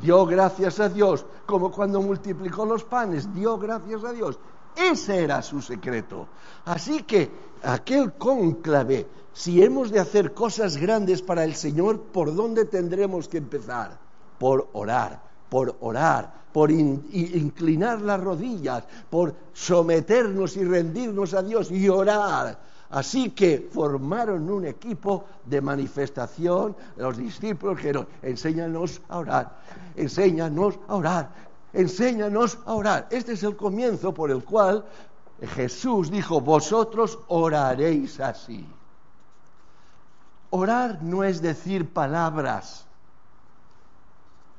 dio 0.00 0.26
gracias 0.26 0.80
a 0.80 0.88
Dios, 0.88 1.24
como 1.46 1.70
cuando 1.70 2.00
multiplicó 2.00 2.64
los 2.64 2.84
panes, 2.84 3.32
dio 3.34 3.58
gracias 3.58 4.04
a 4.04 4.12
Dios. 4.12 4.38
Ese 4.76 5.24
era 5.24 5.42
su 5.42 5.60
secreto. 5.60 6.26
Así 6.64 7.02
que 7.02 7.30
aquel 7.62 8.12
cónclave, 8.14 9.06
si 9.32 9.62
hemos 9.62 9.90
de 9.90 10.00
hacer 10.00 10.34
cosas 10.34 10.76
grandes 10.76 11.22
para 11.22 11.44
el 11.44 11.54
Señor, 11.54 12.00
¿por 12.00 12.34
dónde 12.34 12.64
tendremos 12.64 13.28
que 13.28 13.38
empezar? 13.38 13.98
Por 14.38 14.68
orar, 14.72 15.20
por 15.48 15.76
orar, 15.80 16.32
por 16.52 16.70
inclinar 16.70 18.00
las 18.00 18.20
rodillas, 18.20 18.84
por 19.10 19.34
someternos 19.52 20.56
y 20.56 20.64
rendirnos 20.64 21.34
a 21.34 21.42
Dios 21.42 21.70
y 21.70 21.88
orar 21.88 22.58
Así 22.90 23.30
que 23.30 23.68
formaron 23.70 24.48
un 24.48 24.64
equipo 24.64 25.26
de 25.44 25.60
manifestación. 25.60 26.74
Los 26.96 27.18
discípulos 27.18 27.76
dijeron, 27.76 28.08
enséñanos 28.22 29.00
a 29.08 29.18
orar, 29.18 29.58
enséñanos 29.94 30.78
a 30.88 30.94
orar, 30.94 31.30
enséñanos 31.72 32.58
a 32.64 32.74
orar. 32.74 33.08
Este 33.10 33.32
es 33.32 33.42
el 33.42 33.56
comienzo 33.56 34.14
por 34.14 34.30
el 34.30 34.42
cual 34.42 34.84
Jesús 35.54 36.10
dijo, 36.10 36.40
vosotros 36.40 37.18
oraréis 37.28 38.20
así. 38.20 38.66
Orar 40.50 41.02
no 41.02 41.24
es 41.24 41.42
decir 41.42 41.92
palabras. 41.92 42.86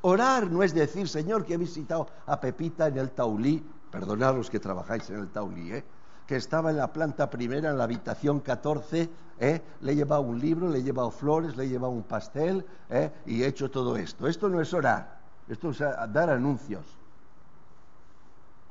Orar 0.01 0.51
no 0.51 0.62
es 0.62 0.74
decir, 0.75 1.09
Señor, 1.09 1.45
que 1.45 1.55
he 1.55 1.57
visitado 1.57 2.07
a 2.27 2.39
Pepita 2.39 2.88
en 2.88 2.98
el 3.00 3.09
Taulí, 3.09 3.62
perdonad 3.91 4.36
los 4.36 4.50
que 4.50 4.59
trabajáis 4.59 5.09
en 5.09 5.19
el 5.19 5.29
Taulí, 5.29 5.74
¿eh? 5.74 5.83
Que 6.29 6.36
estaba 6.36 6.69
en 6.69 6.77
la 6.77 6.93
planta 6.93 7.27
primera, 7.27 7.71
en 7.71 7.77
la 7.79 7.86
habitación 7.86 8.41
14, 8.41 9.09
¿eh? 9.39 9.62
le 9.81 9.91
he 9.91 9.95
llevado 9.95 10.21
un 10.21 10.39
libro, 10.39 10.69
le 10.69 10.77
he 10.77 10.83
llevado 10.83 11.09
flores, 11.09 11.57
le 11.57 11.63
he 11.63 11.69
llevado 11.69 11.91
un 11.91 12.03
pastel 12.03 12.63
¿eh? 12.88 13.12
y 13.25 13.41
he 13.41 13.48
hecho 13.48 13.71
todo 13.71 13.98
esto. 13.98 14.27
Esto 14.27 14.48
no 14.48 14.62
es 14.62 14.71
orar, 14.71 15.21
esto 15.48 15.71
es 15.71 15.79
dar 15.79 16.29
anuncios. 16.29 16.86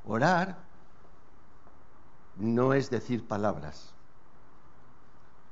Orar 0.06 0.56
no 2.36 2.74
es 2.74 2.90
decir 2.90 3.26
palabras. 3.26 3.92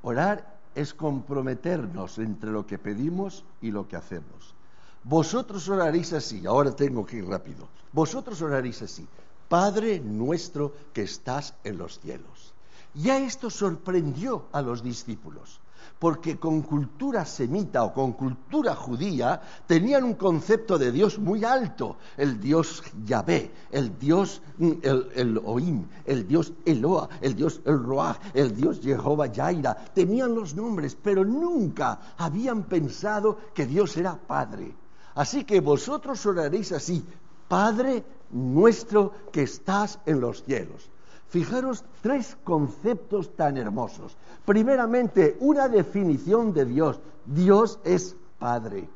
Orar 0.01 0.55
es 0.75 0.93
comprometernos 0.93 2.19
entre 2.19 2.51
lo 2.51 2.65
que 2.65 2.79
pedimos 2.79 3.43
y 3.59 3.71
lo 3.71 3.85
que 3.85 3.97
hacemos. 3.97 4.55
Vosotros 5.03 5.67
oraréis 5.67 6.13
así, 6.13 6.45
ahora 6.45 6.71
tengo 6.71 7.05
que 7.05 7.17
ir 7.17 7.27
rápido. 7.27 7.67
Vosotros 7.91 8.41
oraréis 8.41 8.81
así. 8.81 9.05
Padre 9.47 9.99
nuestro 9.99 10.73
que 10.93 11.03
estás 11.03 11.53
en 11.63 11.77
los 11.77 11.99
cielos. 11.99 12.53
Ya 12.93 13.19
esto 13.19 13.49
sorprendió 13.49 14.47
a 14.51 14.61
los 14.61 14.83
discípulos. 14.83 15.59
porque 15.99 16.37
con 16.37 16.61
cultura 16.61 17.25
semita 17.25 17.83
o 17.83 17.93
con 17.93 18.13
cultura 18.13 18.75
judía 18.75 19.41
tenían 19.65 20.03
un 20.03 20.13
concepto 20.13 20.77
de 20.77 20.91
Dios 20.91 21.17
muy 21.17 21.43
alto, 21.43 21.97
el 22.17 22.39
Dios 22.39 22.83
Yahvé, 23.05 23.51
el 23.71 23.97
Dios 23.97 24.41
mm, 24.57 24.71
el, 24.83 25.09
el 25.15 25.41
Oim, 25.43 25.85
el 26.05 26.27
Dios 26.27 26.53
Eloa, 26.65 27.09
el 27.21 27.35
Dios 27.35 27.61
El 27.65 27.83
Roach, 27.83 28.17
el 28.33 28.55
Dios 28.55 28.79
Jehová 28.81 29.27
Yaira, 29.27 29.75
tenían 29.93 30.35
los 30.35 30.53
nombres, 30.53 30.95
pero 31.01 31.25
nunca 31.25 31.99
habían 32.17 32.63
pensado 32.63 33.37
que 33.53 33.65
Dios 33.65 33.97
era 33.97 34.15
Padre. 34.15 34.75
Así 35.15 35.45
que 35.45 35.61
vosotros 35.61 36.23
oraréis 36.27 36.71
así, 36.71 37.03
Padre 37.47 38.03
nuestro 38.31 39.13
que 39.31 39.43
estás 39.43 39.99
en 40.05 40.19
los 40.19 40.43
cielos. 40.43 40.89
Fijaros 41.29 41.83
tres 42.01 42.37
conceptos 42.43 43.35
tan 43.35 43.57
hermosos. 43.57 44.15
Primeramente, 44.45 45.37
una 45.41 45.67
definición 45.67 46.53
de 46.53 46.65
Dios. 46.65 46.99
Dios 47.25 47.79
es 47.83 48.15
Padre. 48.39 48.89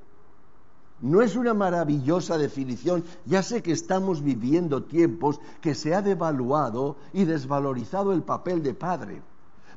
No 1.01 1.21
es 1.21 1.35
una 1.35 1.53
maravillosa 1.53 2.37
definición. 2.37 3.03
Ya 3.25 3.43
sé 3.43 3.61
que 3.61 3.71
estamos 3.71 4.21
viviendo 4.21 4.83
tiempos 4.83 5.41
que 5.59 5.75
se 5.75 5.93
ha 5.93 6.01
devaluado 6.01 6.95
y 7.11 7.25
desvalorizado 7.25 8.13
el 8.13 8.23
papel 8.23 8.63
de 8.63 8.75
Padre. 8.75 9.21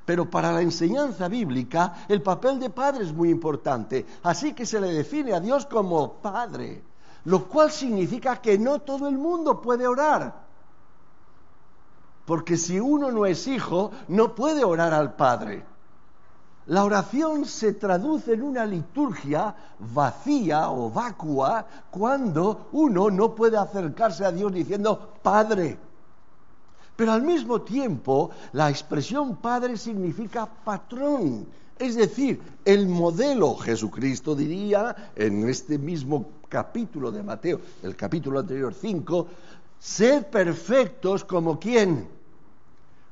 Pero 0.04 0.28
para 0.28 0.52
la 0.52 0.61
enseñanza 0.61 1.28
bíblica 1.28 2.07
el 2.09 2.21
papel 2.23 2.61
de 2.61 2.71
Padre 2.71 3.04
es 3.04 3.12
muy 3.12 3.31
importante. 3.31 4.04
Así 4.23 4.52
que 4.52 4.66
se 4.66 4.81
le 4.81 4.88
define 4.88 5.33
a 5.33 5.40
Dios 5.40 5.66
como 5.66 6.14
Padre. 6.14 6.83
Lo 7.25 7.47
cual 7.47 7.71
significa 7.71 8.40
que 8.40 8.59
no 8.59 8.81
todo 8.81 9.09
el 9.09 9.16
mundo 9.16 9.61
puede 9.61 9.87
orar. 9.87 10.45
Porque 12.25 12.57
si 12.57 12.81
uno 12.81 13.11
no 13.11 13.26
es 13.26 13.47
hijo, 13.47 13.90
no 14.09 14.35
puede 14.35 14.64
orar 14.64 14.95
al 14.95 15.14
Padre. 15.14 15.64
La 16.66 16.85
oración 16.85 17.45
se 17.45 17.75
traduce 17.75 18.33
en 18.33 18.43
una 18.43 18.64
liturgia 18.64 19.54
vacía 19.78 20.71
o 20.71 20.90
vacua 20.90 21.66
cuando 21.90 22.69
uno 22.73 23.11
no 23.11 23.35
puede 23.35 23.59
acercarse 23.59 24.25
a 24.25 24.33
Dios 24.33 24.52
diciendo 24.52 25.12
Padre. 25.23 25.78
Pero 26.97 27.12
al 27.12 27.23
mismo 27.23 27.61
tiempo, 27.61 28.31
la 28.52 28.71
expresión 28.71 29.37
Padre 29.37 29.76
significa 29.76 30.47
patrón. 30.47 31.47
Es 31.78 31.97
decir, 31.97 32.40
el 32.64 32.88
modelo, 32.88 33.57
Jesucristo 33.57 34.35
diría 34.35 35.11
en 35.16 35.47
este 35.49 35.76
mismo 35.76 36.26
capítulo 36.55 37.11
de 37.11 37.21
Mateo, 37.21 37.61
el 37.83 37.97
capítulo 37.97 38.39
anterior 38.39 38.73
5, 38.73 39.27
Sed 39.77 40.27
perfectos 40.27 41.25
como 41.25 41.59
quién? 41.59 42.07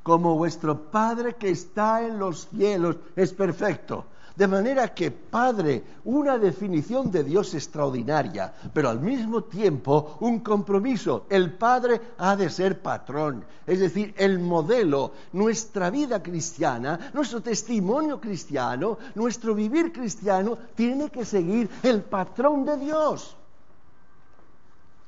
Como 0.04 0.36
vuestro 0.36 0.80
Padre 0.80 1.34
que 1.34 1.50
está 1.50 2.06
en 2.06 2.20
los 2.20 2.46
cielos 2.46 2.98
es 3.16 3.32
perfecto. 3.32 4.04
De 4.36 4.48
manera 4.48 4.94
que 4.94 5.10
Padre, 5.10 5.84
una 6.04 6.38
definición 6.38 7.10
de 7.10 7.22
Dios 7.22 7.54
extraordinaria, 7.54 8.52
pero 8.72 8.88
al 8.88 9.00
mismo 9.00 9.44
tiempo 9.44 10.16
un 10.20 10.40
compromiso. 10.40 11.26
El 11.28 11.52
Padre 11.52 12.00
ha 12.18 12.34
de 12.34 12.48
ser 12.48 12.80
patrón, 12.80 13.44
es 13.66 13.80
decir, 13.80 14.14
el 14.16 14.38
modelo, 14.38 15.12
nuestra 15.32 15.90
vida 15.90 16.22
cristiana, 16.22 17.10
nuestro 17.12 17.42
testimonio 17.42 18.20
cristiano, 18.20 18.98
nuestro 19.14 19.54
vivir 19.54 19.92
cristiano, 19.92 20.56
tiene 20.74 21.10
que 21.10 21.24
seguir 21.24 21.68
el 21.82 22.02
patrón 22.02 22.64
de 22.64 22.78
Dios. 22.78 23.36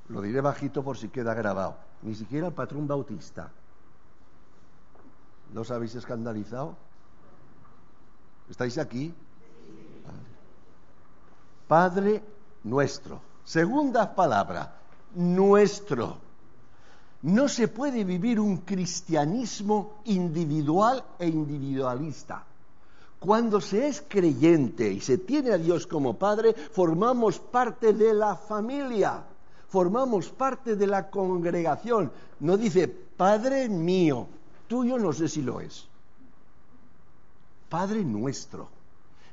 Lo 0.09 0.21
diré 0.21 0.41
bajito 0.41 0.83
por 0.83 0.99
si 0.99 1.09
queda 1.09 1.33
grabado. 1.35 1.77
Ni 2.03 2.15
siquiera 2.15 2.49
el 2.49 2.53
patrón 2.53 2.87
bautista. 2.87 3.51
¿No 5.53 5.63
os 5.63 5.71
habéis 5.71 5.95
escandalizado? 5.95 6.77
¿Estáis 8.49 8.79
aquí? 8.79 9.13
Padre 11.67 12.23
nuestro. 12.65 13.21
Segunda 13.45 14.15
palabra, 14.15 14.77
nuestro. 15.15 16.19
No 17.23 17.49
se 17.49 17.69
puede 17.69 18.05
vivir 18.05 18.39
un 18.39 18.59
cristianismo 18.59 20.01
individual 20.05 21.03
e 21.19 21.29
individualista. 21.29 22.45
Cuando 23.19 23.61
se 23.61 23.89
es 23.89 24.05
creyente 24.07 24.93
y 24.93 25.01
se 25.01 25.17
tiene 25.17 25.53
a 25.53 25.59
Dios 25.59 25.87
como 25.87 26.19
Padre, 26.19 26.53
formamos 26.53 27.39
parte 27.39 27.95
de 27.95 28.13
la 28.13 28.37
familia 28.37 29.25
formamos 29.75 30.29
parte 30.29 30.77
de 30.77 30.87
la 30.87 31.11
congregación. 31.11 32.13
No 32.39 32.57
dice, 32.57 32.87
Padre 32.87 33.69
mío, 33.69 34.29
tuyo 34.69 34.99
no 34.99 35.13
sé 35.13 35.29
si 35.29 35.43
lo 35.43 35.61
es. 35.61 35.89
Padre 37.69 38.05
nuestro. 38.05 38.69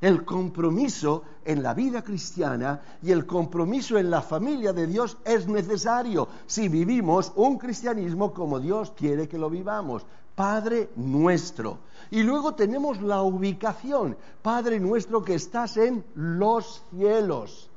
El 0.01 0.25
compromiso 0.25 1.23
en 1.45 1.61
la 1.61 1.75
vida 1.75 2.03
cristiana 2.03 2.81
y 3.03 3.11
el 3.11 3.27
compromiso 3.27 3.99
en 3.99 4.09
la 4.09 4.23
familia 4.23 4.73
de 4.73 4.87
Dios 4.87 5.17
es 5.23 5.47
necesario 5.47 6.27
si 6.47 6.69
vivimos 6.69 7.31
un 7.35 7.59
cristianismo 7.59 8.33
como 8.33 8.59
Dios 8.59 8.93
quiere 8.97 9.27
que 9.27 9.37
lo 9.37 9.49
vivamos. 9.49 10.03
Padre 10.33 10.89
nuestro. 10.95 11.77
Y 12.09 12.23
luego 12.23 12.55
tenemos 12.55 12.99
la 13.01 13.21
ubicación. 13.21 14.17
Padre 14.41 14.79
nuestro 14.79 15.23
que 15.23 15.35
estás 15.35 15.77
en 15.77 16.03
los 16.15 16.81
cielos. 16.89 17.69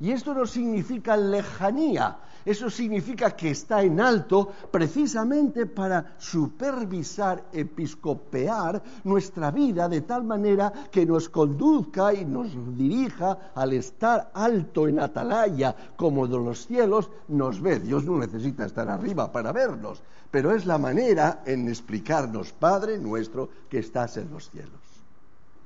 Y 0.00 0.12
esto 0.12 0.34
no 0.34 0.46
significa 0.46 1.16
lejanía, 1.16 2.18
eso 2.46 2.70
significa 2.70 3.34
que 3.34 3.50
está 3.50 3.82
en 3.82 4.00
alto 4.00 4.52
precisamente 4.70 5.66
para 5.66 6.14
supervisar, 6.16 7.42
episcopear 7.52 8.80
nuestra 9.02 9.50
vida 9.50 9.88
de 9.88 10.02
tal 10.02 10.22
manera 10.22 10.72
que 10.92 11.04
nos 11.04 11.28
conduzca 11.28 12.14
y 12.14 12.24
nos 12.24 12.48
dirija 12.78 13.50
al 13.52 13.72
estar 13.72 14.30
alto 14.32 14.86
en 14.86 15.00
atalaya 15.00 15.74
como 15.96 16.28
de 16.28 16.38
los 16.38 16.68
cielos 16.68 17.10
nos 17.26 17.60
ve. 17.60 17.80
Dios 17.80 18.04
no 18.04 18.16
necesita 18.16 18.64
estar 18.64 18.88
arriba 18.88 19.32
para 19.32 19.50
vernos, 19.50 20.00
pero 20.30 20.54
es 20.54 20.66
la 20.66 20.78
manera 20.78 21.42
en 21.46 21.68
explicarnos, 21.68 22.52
Padre 22.52 22.96
nuestro 22.96 23.48
que 23.68 23.80
estás 23.80 24.18
en 24.18 24.30
los 24.30 24.50
cielos. 24.50 24.70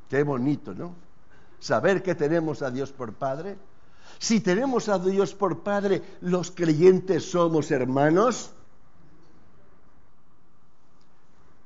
Qué 0.09 0.23
bonito, 0.23 0.73
¿no? 0.73 0.95
Saber 1.59 2.03
que 2.03 2.14
tenemos 2.14 2.62
a 2.62 2.71
Dios 2.71 2.90
por 2.90 3.12
Padre 3.12 3.59
si 4.18 4.40
tenemos 4.40 4.88
a 4.88 4.99
Dios 4.99 5.35
por 5.35 5.62
Padre, 5.62 6.03
los 6.20 6.51
creyentes 6.51 7.31
somos 7.31 7.70
hermanos. 7.70 8.53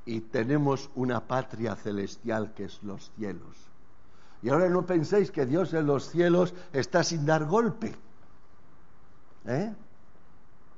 Y 0.06 0.20
tenemos 0.20 0.90
una 0.94 1.26
patria 1.26 1.76
celestial 1.76 2.52
que 2.54 2.64
es 2.64 2.82
los 2.82 3.10
cielos. 3.16 3.56
Y 4.42 4.50
ahora 4.50 4.68
no 4.68 4.84
penséis 4.84 5.30
que 5.30 5.46
Dios 5.46 5.72
en 5.72 5.86
los 5.86 6.10
cielos 6.10 6.52
está 6.72 7.02
sin 7.02 7.24
dar 7.24 7.46
golpe. 7.46 7.96
¿Eh? 9.46 9.74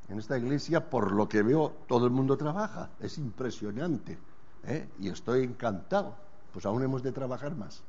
En 0.09 0.19
esta 0.19 0.39
iglesia, 0.39 0.89
por 0.89 1.11
lo 1.11 1.29
que 1.29 1.43
veo, 1.43 1.73
todo 1.89 2.07
el 2.07 2.13
mundo 2.13 2.37
trabaja. 2.37 2.91
Es 3.01 3.19
impresionante. 3.19 4.17
¿eh? 4.65 4.89
Y 5.01 5.09
estoy 5.09 5.43
encantado. 5.43 6.15
Pues 6.53 6.65
aún 6.65 6.83
hemos 6.85 7.03
de 7.03 7.11
trabajar 7.11 7.57
más. 7.57 7.83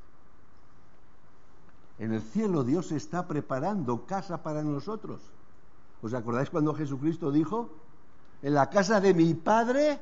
En 2.00 2.14
el 2.14 2.22
cielo 2.22 2.64
Dios 2.64 2.92
está 2.92 3.28
preparando 3.28 4.06
casa 4.06 4.44
para 4.44 4.62
nosotros. 4.64 5.22
¿Os 6.02 6.14
acordáis 6.14 6.50
cuando 6.50 6.74
Jesucristo 6.74 7.32
dijo, 7.32 7.70
en 8.42 8.54
la 8.54 8.70
casa 8.70 9.02
de 9.02 9.14
mi 9.14 9.34
Padre 9.34 10.00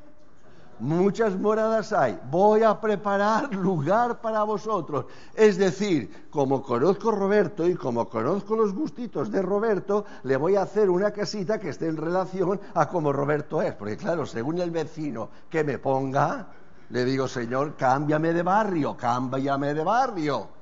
muchas 0.79 1.37
moradas 1.39 1.93
hay, 1.93 2.19
voy 2.29 2.63
a 2.63 2.79
preparar 2.79 3.53
lugar 3.55 4.19
para 4.21 4.43
vosotros. 4.43 5.05
Es 5.33 5.57
decir, 5.57 6.27
como 6.29 6.61
conozco 6.61 7.11
Roberto 7.11 7.67
y 7.67 7.75
como 7.75 8.09
conozco 8.09 8.55
los 8.55 8.73
gustitos 8.73 9.31
de 9.31 9.41
Roberto, 9.41 10.05
le 10.23 10.37
voy 10.37 10.55
a 10.55 10.63
hacer 10.63 10.89
una 10.89 11.11
casita 11.11 11.59
que 11.59 11.69
esté 11.69 11.87
en 11.87 11.97
relación 11.97 12.59
a 12.73 12.89
como 12.89 13.13
Roberto 13.13 13.61
es. 13.61 13.73
Porque 13.73 13.97
claro, 13.97 14.25
según 14.25 14.59
el 14.59 14.71
vecino 14.71 15.29
que 15.49 15.63
me 15.63 15.77
ponga, 15.77 16.47
le 16.89 17.05
digo, 17.05 17.27
Señor, 17.27 17.75
cámbiame 17.75 18.33
de 18.33 18.43
barrio, 18.43 18.95
cámbiame 18.97 19.73
de 19.73 19.83
barrio. 19.83 20.54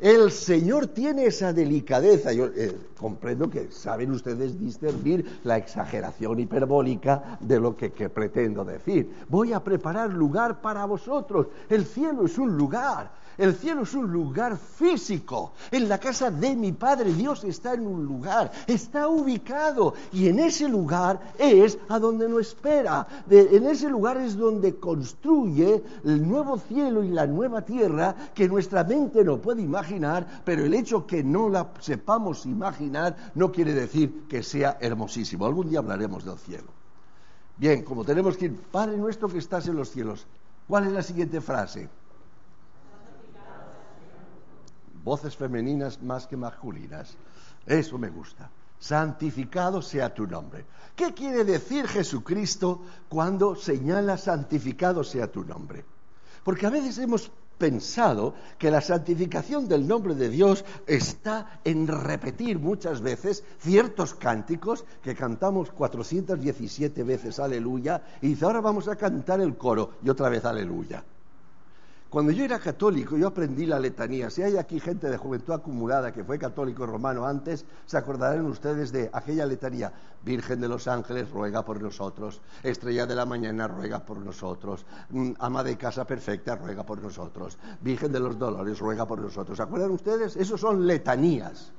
El 0.00 0.30
Señor 0.30 0.86
tiene 0.86 1.26
esa 1.26 1.52
delicadeza. 1.52 2.32
Yo 2.32 2.46
eh, 2.46 2.74
comprendo 2.98 3.50
que 3.50 3.70
saben 3.70 4.10
ustedes 4.12 4.58
discernir 4.58 5.40
la 5.44 5.58
exageración 5.58 6.40
hiperbólica 6.40 7.38
de 7.40 7.60
lo 7.60 7.76
que, 7.76 7.92
que 7.92 8.08
pretendo 8.08 8.64
decir. 8.64 9.14
Voy 9.28 9.52
a 9.52 9.62
preparar 9.62 10.10
lugar 10.10 10.62
para 10.62 10.86
vosotros. 10.86 11.48
El 11.68 11.84
cielo 11.84 12.24
es 12.24 12.38
un 12.38 12.56
lugar. 12.56 13.10
El 13.40 13.54
cielo 13.54 13.84
es 13.84 13.94
un 13.94 14.12
lugar 14.12 14.58
físico. 14.58 15.54
En 15.70 15.88
la 15.88 15.96
casa 15.96 16.30
de 16.30 16.54
mi 16.54 16.72
Padre 16.72 17.14
Dios 17.14 17.42
está 17.44 17.72
en 17.72 17.86
un 17.86 18.04
lugar, 18.04 18.52
está 18.66 19.08
ubicado. 19.08 19.94
Y 20.12 20.28
en 20.28 20.40
ese 20.40 20.68
lugar 20.68 21.32
es 21.38 21.78
a 21.88 21.98
donde 21.98 22.28
nos 22.28 22.48
espera. 22.48 23.08
en 23.30 23.64
ese 23.64 23.88
lugar 23.88 24.18
es 24.18 24.36
donde 24.36 24.76
construye 24.76 25.82
el 26.04 26.28
nuevo 26.28 26.58
cielo 26.58 27.02
y 27.02 27.08
la 27.08 27.26
nueva 27.26 27.62
tierra 27.62 28.14
que 28.34 28.46
nuestra 28.46 28.84
mente 28.84 29.24
no 29.24 29.38
puede 29.38 29.62
imaginar, 29.62 30.42
pero 30.44 30.62
el 30.66 30.74
hecho 30.74 31.06
que 31.06 31.24
no 31.24 31.48
la 31.48 31.72
sepamos 31.80 32.44
imaginar 32.44 33.32
no 33.34 33.50
quiere 33.50 33.72
decir 33.72 34.26
que 34.28 34.42
sea 34.42 34.76
hermosísimo. 34.82 35.46
Algún 35.46 35.70
día 35.70 35.78
hablaremos 35.78 36.26
del 36.26 36.36
cielo. 36.36 36.68
Bien, 37.56 37.84
como 37.84 38.04
tenemos 38.04 38.36
que 38.36 38.44
ir, 38.44 38.60
Padre 38.70 38.98
nuestro 38.98 39.30
que 39.30 39.38
estás 39.38 39.66
en 39.66 39.76
los 39.76 39.90
cielos. 39.90 40.26
¿Cuál 40.68 40.88
es 40.88 40.92
la 40.92 41.02
siguiente 41.02 41.40
frase? 41.40 41.88
Voces 45.04 45.36
femeninas 45.36 46.02
más 46.02 46.26
que 46.26 46.36
masculinas. 46.36 47.16
Eso 47.66 47.98
me 47.98 48.08
gusta. 48.08 48.50
Santificado 48.78 49.82
sea 49.82 50.12
tu 50.12 50.26
nombre. 50.26 50.64
¿Qué 50.96 51.12
quiere 51.12 51.44
decir 51.44 51.86
Jesucristo 51.86 52.82
cuando 53.08 53.54
señala 53.54 54.16
santificado 54.16 55.04
sea 55.04 55.30
tu 55.30 55.44
nombre? 55.44 55.84
Porque 56.42 56.66
a 56.66 56.70
veces 56.70 56.98
hemos 56.98 57.30
pensado 57.60 58.34
que 58.58 58.70
la 58.70 58.80
santificación 58.80 59.68
del 59.68 59.86
nombre 59.86 60.14
de 60.14 60.30
Dios 60.30 60.64
está 60.86 61.60
en 61.62 61.86
repetir 61.86 62.58
muchas 62.58 63.02
veces 63.02 63.44
ciertos 63.58 64.14
cánticos 64.14 64.86
que 65.02 65.14
cantamos 65.14 65.70
417 65.70 67.02
veces 67.04 67.38
aleluya 67.38 68.02
y 68.22 68.28
dice 68.28 68.46
ahora 68.46 68.62
vamos 68.62 68.88
a 68.88 68.96
cantar 68.96 69.42
el 69.42 69.58
coro 69.58 69.90
y 70.02 70.08
otra 70.08 70.30
vez 70.30 70.46
aleluya. 70.46 71.04
Cuando 72.10 72.32
yo 72.32 72.44
era 72.44 72.58
católico, 72.58 73.16
yo 73.16 73.28
aprendí 73.28 73.66
la 73.66 73.78
letanía. 73.78 74.30
Si 74.30 74.42
hay 74.42 74.56
aquí 74.56 74.80
gente 74.80 75.08
de 75.08 75.16
juventud 75.16 75.54
acumulada 75.54 76.12
que 76.12 76.24
fue 76.24 76.40
católico 76.40 76.84
romano 76.84 77.24
antes, 77.24 77.64
se 77.86 77.96
acordarán 77.96 78.46
ustedes 78.46 78.90
de 78.90 79.08
aquella 79.12 79.46
letanía. 79.46 79.92
Virgen 80.24 80.60
de 80.60 80.66
los 80.66 80.88
ángeles, 80.88 81.30
ruega 81.30 81.64
por 81.64 81.80
nosotros. 81.80 82.42
Estrella 82.64 83.06
de 83.06 83.14
la 83.14 83.26
mañana, 83.26 83.68
ruega 83.68 84.04
por 84.04 84.18
nosotros. 84.18 84.84
Mm, 85.10 85.34
ama 85.38 85.62
de 85.62 85.78
casa 85.78 86.04
perfecta, 86.04 86.56
ruega 86.56 86.82
por 86.82 87.00
nosotros. 87.00 87.56
Virgen 87.80 88.10
de 88.10 88.18
los 88.18 88.36
dolores, 88.36 88.80
ruega 88.80 89.06
por 89.06 89.20
nosotros. 89.20 89.56
¿Se 89.56 89.62
acuerdan 89.62 89.92
ustedes? 89.92 90.34
Esos 90.34 90.60
son 90.60 90.88
letanías. 90.88 91.72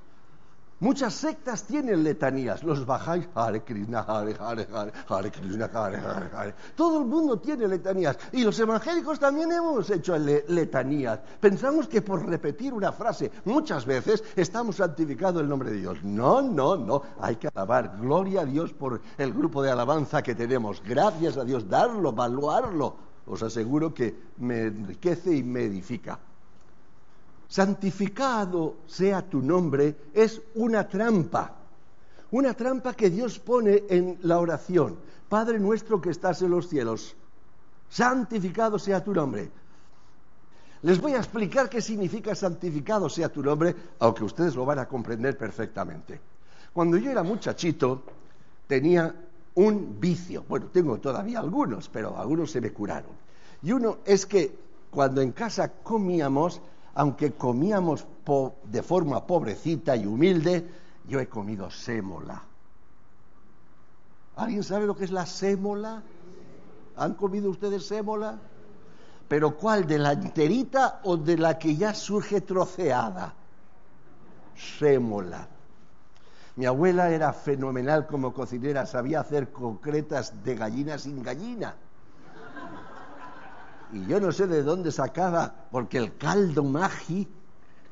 Muchas 0.82 1.13
sectas 1.13 1.63
tienen 1.63 2.04
letanías. 2.04 2.63
Los 2.63 2.88
bajáis, 2.88 3.30
Hare 3.36 3.62
Krishna, 3.62 4.00
Hare 4.00 4.36
Hare 4.39 4.67
Hare, 4.74 4.91
Hare 5.08 5.32
Krishna, 5.32 5.70
Hare 5.72 5.98
Hare 5.98 6.30
Hare. 6.36 6.56
Todo 6.76 7.02
el 7.02 7.06
mundo 7.06 7.38
tiene 7.38 7.67
letanías. 7.67 8.17
Y 8.32 8.44
los 8.44 8.60
evangélicos 8.60 9.20
también 9.20 9.52
hemos 9.52 9.88
hecho 9.91 10.17
letanías. 10.17 11.20
Pensamos 11.39 11.88
que 11.88 12.02
por 12.02 12.28
repetir 12.28 12.74
una 12.74 12.91
frase 12.91 13.32
muchas 13.46 13.86
veces 13.86 14.24
estamos 14.36 14.78
santificando 14.78 15.39
el 15.39 15.48
nombre 15.48 15.70
de 15.70 15.78
Dios. 15.78 16.04
No, 16.04 16.41
no, 16.41 16.76
no. 16.76 17.04
Hay 17.20 17.36
que 17.36 17.50
alabar. 17.50 17.98
Gloria 18.02 18.41
a 18.41 18.46
Dios 18.46 18.74
por 18.74 19.00
el 19.20 19.34
grupo 19.34 19.62
de 19.62 19.70
alabanza 19.70 20.24
que 20.24 20.34
tenemos. 20.34 20.82
Gracias 20.84 21.38
a 21.38 21.44
Dios. 21.44 21.70
Darlo, 21.70 22.10
evaluarlo. 22.10 22.96
Os 23.28 23.44
aseguro 23.44 23.94
que 23.94 24.15
me 24.39 24.63
enriquece 24.63 25.36
y 25.36 25.44
me 25.44 25.65
edifica 25.65 26.17
santificado 27.52 28.78
sea 28.88 29.22
tu 29.30 29.42
nombre, 29.42 29.94
es 30.14 30.42
una 30.56 30.88
trampa. 30.88 31.54
Una 32.32 32.54
trampa 32.54 32.94
que 32.94 33.10
Dios 33.10 33.40
pone 33.40 33.84
en 33.90 34.20
la 34.22 34.40
oración. 34.40 34.96
Padre 35.28 35.60
nuestro 35.60 36.00
que 36.00 36.12
estás 36.12 36.42
en 36.42 36.52
los 36.52 36.70
cielos, 36.70 37.14
santificado 37.90 38.80
sea 38.80 39.04
tu 39.04 39.14
nombre. 39.14 39.52
Les 40.84 41.02
voy 41.02 41.12
a 41.12 41.18
explicar 41.18 41.70
qué 41.70 41.82
significa 41.82 42.34
santificado 42.36 43.10
sea 43.10 43.28
tu 43.28 43.44
nombre, 43.44 43.76
aunque 44.00 44.24
ustedes 44.24 44.56
lo 44.56 44.66
van 44.66 44.80
a 44.80 44.88
comprender 44.88 45.38
perfectamente. 45.38 46.22
Cuando 46.72 46.96
yo 46.96 47.12
era 47.12 47.22
muchachito, 47.22 48.04
tenía 48.66 49.14
un 49.56 50.00
vicio. 50.00 50.46
Bueno, 50.48 50.68
tengo 50.68 51.00
todavía 51.00 51.40
algunos, 51.40 51.90
pero 51.90 52.18
algunos 52.18 52.50
se 52.50 52.62
me 52.62 52.72
curaron. 52.72 53.12
Y 53.62 53.74
uno 53.74 53.98
es 54.06 54.26
que 54.26 54.56
cuando 54.90 55.22
en 55.22 55.34
casa 55.34 55.70
comíamos, 55.84 56.62
aunque 56.95 57.34
comíamos 57.34 58.06
de 58.63 58.84
forma 58.84 59.25
pobrecita 59.25 59.95
y 59.95 60.06
humilde, 60.06 60.69
yo 61.08 61.19
he 61.19 61.27
comido 61.27 61.69
sémola. 61.69 62.43
¿Alguien 64.36 64.63
sabe 64.63 64.86
lo 64.86 64.95
que 64.95 65.06
es 65.06 65.12
la 65.12 65.25
sémola? 65.25 66.04
¿Han 66.97 67.13
comido 67.15 67.49
ustedes 67.49 67.86
sémola? 67.86 68.39
¿Pero 69.27 69.58
cuál? 69.58 69.88
¿De 69.88 69.97
la 69.97 70.12
enterita 70.12 70.99
o 71.04 71.17
de 71.17 71.38
la 71.38 71.58
que 71.58 71.75
ya 71.75 71.93
surge 71.93 72.41
troceada? 72.41 73.34
Sémola. 74.56 75.47
Mi 76.56 76.65
abuela 76.65 77.10
era 77.10 77.32
fenomenal 77.32 78.08
como 78.08 78.34
cocinera, 78.34 78.86
sabía 78.86 79.21
hacer 79.21 79.51
concretas 79.51 80.43
de 80.43 80.56
gallina 80.56 80.97
sin 80.97 81.23
gallina 81.23 81.75
y 83.93 84.06
yo 84.06 84.19
no 84.19 84.32
sé 84.32 84.47
de 84.47 84.63
dónde 84.63 84.91
sacaba, 84.91 85.54
porque 85.71 85.97
el 85.97 86.17
caldo 86.17 86.63
magi 86.63 87.27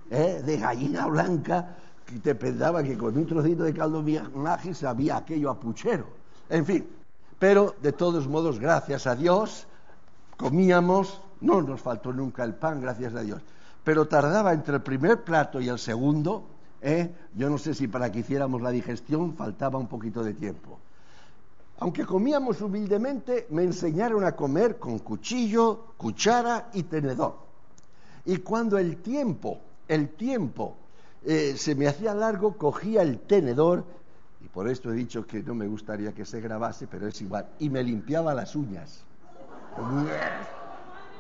¿eh? 0.10 0.42
de 0.46 0.58
gallina 0.58 1.08
blanca, 1.08 1.76
que 2.06 2.20
te 2.20 2.36
pensaba 2.36 2.84
que 2.84 2.98
con 2.98 3.18
un 3.18 3.26
trocito 3.26 3.64
de 3.64 3.74
caldo 3.74 4.04
magi 4.34 4.74
sabía 4.74 5.18
aquello 5.18 5.50
a 5.50 5.60
puchero. 5.60 6.08
En 6.50 6.66
fin, 6.66 6.88
pero 7.38 7.76
de 7.82 7.92
todos 7.92 8.28
modos, 8.28 8.60
gracias 8.60 9.08
a 9.08 9.16
Dios, 9.16 9.68
comíamos, 10.38 11.22
no 11.42 11.62
nos 11.62 11.82
faltó 11.82 12.12
nunca 12.14 12.44
el 12.44 12.56
pan, 12.56 12.82
gracias 12.82 13.14
a 13.16 13.22
Dios, 13.22 13.42
pero 13.84 14.08
tardaba 14.08 14.54
entre 14.54 14.76
el 14.76 14.82
primer 14.82 15.24
plato 15.24 15.62
y 15.62 15.70
el 15.70 15.80
segundo, 15.80 16.48
¿eh? 16.82 17.14
yo 17.36 17.50
no 17.50 17.58
sé 17.58 17.74
si 17.74 17.88
para 17.88 18.12
que 18.12 18.20
hiciéramos 18.20 18.62
la 18.62 18.72
digestión 18.72 19.36
faltaba 19.36 19.78
un 19.78 19.88
poquito 19.88 20.24
de 20.24 20.34
tiempo. 20.34 20.80
Aunque 21.82 22.06
comíamos 22.06 22.62
humildemente, 22.62 23.48
me 23.52 23.64
enseñaron 23.64 24.26
a 24.26 24.34
comer 24.34 24.78
con 24.80 25.00
cuchillo, 25.00 25.94
cuchara 25.98 26.70
y 26.74 26.84
tenedor. 26.84 27.38
Y 28.26 28.38
cuando 28.38 28.78
el 28.78 28.98
tiempo, 28.98 29.62
el 29.88 30.10
tiempo 30.10 30.76
eh, 31.24 31.56
se 31.56 31.76
me 31.76 31.88
hacía 31.88 32.14
largo, 32.14 32.58
cogía 32.58 33.02
el 33.02 33.20
tenedor, 33.20 33.86
y 34.42 34.50
por 34.50 34.68
esto 34.68 34.92
he 34.92 34.96
dicho 34.96 35.26
que 35.26 35.42
no 35.42 35.56
me 35.56 35.68
gustaría 35.68 36.14
que 36.14 36.26
se 36.26 36.42
grabase, 36.42 36.86
pero 36.88 37.08
es 37.08 37.22
igual, 37.22 37.48
y 37.60 37.70
me 37.70 37.82
limpiaba 37.82 38.34
las 38.34 38.58
uñas. 38.58 39.06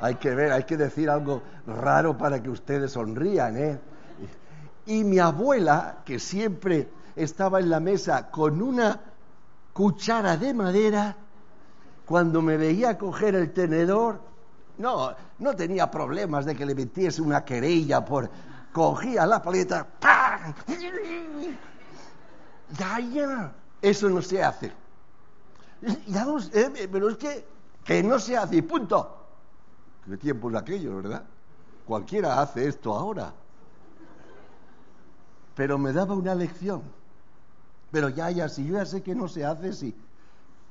Hay 0.01 0.15
que 0.15 0.35
ver, 0.35 0.51
hay 0.51 0.63
que 0.63 0.75
decir 0.75 1.09
algo 1.09 1.41
raro 1.67 2.17
para 2.17 2.43
que 2.43 2.49
ustedes 2.49 2.91
sonrían, 2.91 3.57
¿eh? 3.57 3.79
Y 4.85 5.05
mi 5.05 5.19
abuela, 5.19 5.99
que 6.03 6.19
siempre 6.19 6.89
estaba 7.15 7.59
en 7.59 7.69
la 7.69 7.79
mesa 7.79 8.29
con 8.31 8.61
una 8.61 9.08
cuchara 9.79 10.35
de 10.35 10.53
madera, 10.53 11.15
cuando 12.05 12.41
me 12.41 12.57
veía 12.57 12.97
coger 12.97 13.35
el 13.35 13.53
tenedor, 13.53 14.19
no, 14.77 15.15
no 15.37 15.55
tenía 15.55 15.89
problemas 15.89 16.43
de 16.43 16.53
que 16.53 16.65
le 16.65 16.75
metiese 16.75 17.21
una 17.21 17.45
querella 17.45 18.03
por... 18.03 18.29
Cogía 18.73 19.25
la 19.25 19.41
paleta, 19.41 19.87
¡pam! 19.87 20.53
Ya, 22.77 23.53
eso 23.81 24.09
no 24.09 24.21
se 24.21 24.43
hace. 24.43 24.73
Ya 26.07 26.25
no 26.25 26.39
pero 26.91 27.09
es 27.09 27.15
que, 27.15 27.45
que 27.85 28.03
no 28.03 28.19
se 28.19 28.35
hace 28.35 28.61
punto. 28.61 29.27
¿Qué 30.05 30.17
tiempo 30.17 30.49
es 30.49 30.57
aquello, 30.57 30.97
verdad? 30.97 31.23
Cualquiera 31.85 32.41
hace 32.41 32.67
esto 32.67 32.93
ahora. 32.93 33.33
Pero 35.55 35.77
me 35.77 35.93
daba 35.93 36.15
una 36.15 36.35
lección 36.35 36.98
pero 37.91 38.09
ya, 38.09 38.29
ya, 38.31 38.49
si 38.49 38.65
yo 38.65 38.75
ya 38.75 38.85
sé 38.85 39.01
que 39.01 39.15
no 39.15 39.27
se 39.27 39.45
hace, 39.45 39.73
si 39.73 39.95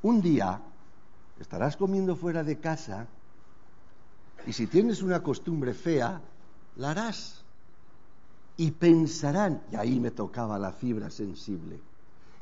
un 0.02 0.20
día 0.20 0.60
estarás 1.40 1.76
comiendo 1.76 2.16
fuera 2.16 2.44
de 2.44 2.58
casa 2.58 3.06
y 4.46 4.52
si 4.52 4.66
tienes 4.66 5.02
una 5.02 5.22
costumbre 5.22 5.74
fea, 5.74 6.20
la 6.76 6.90
harás. 6.90 7.44
Y 8.56 8.70
pensarán, 8.72 9.62
y 9.70 9.76
ahí 9.76 10.00
me 10.00 10.10
tocaba 10.10 10.58
la 10.58 10.72
fibra 10.72 11.10
sensible, 11.10 11.78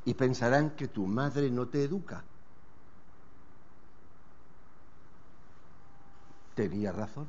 y 0.05 0.15
pensarán 0.15 0.71
que 0.71 0.89
tu 0.89 1.07
madre 1.07 1.51
no 1.51 1.67
te 1.67 1.83
educa. 1.83 2.23
Tenía 6.55 6.93
razón. 6.93 7.27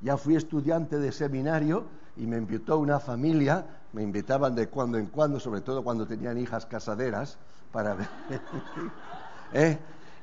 Ya 0.00 0.16
fui 0.16 0.36
estudiante 0.36 0.98
de 0.98 1.12
seminario 1.12 1.84
y 2.16 2.26
me 2.26 2.38
invitó 2.38 2.78
una 2.78 2.98
familia, 2.98 3.64
me 3.96 4.02
invitaban 4.02 4.54
de 4.54 4.68
cuando 4.68 4.98
en 4.98 5.06
cuando, 5.06 5.40
sobre 5.40 5.62
todo 5.62 5.82
cuando 5.82 6.06
tenían 6.06 6.36
hijas 6.36 6.66
casaderas, 6.66 7.38
para 7.72 7.94
ver. 7.94 8.08
¿eh? 9.54 9.78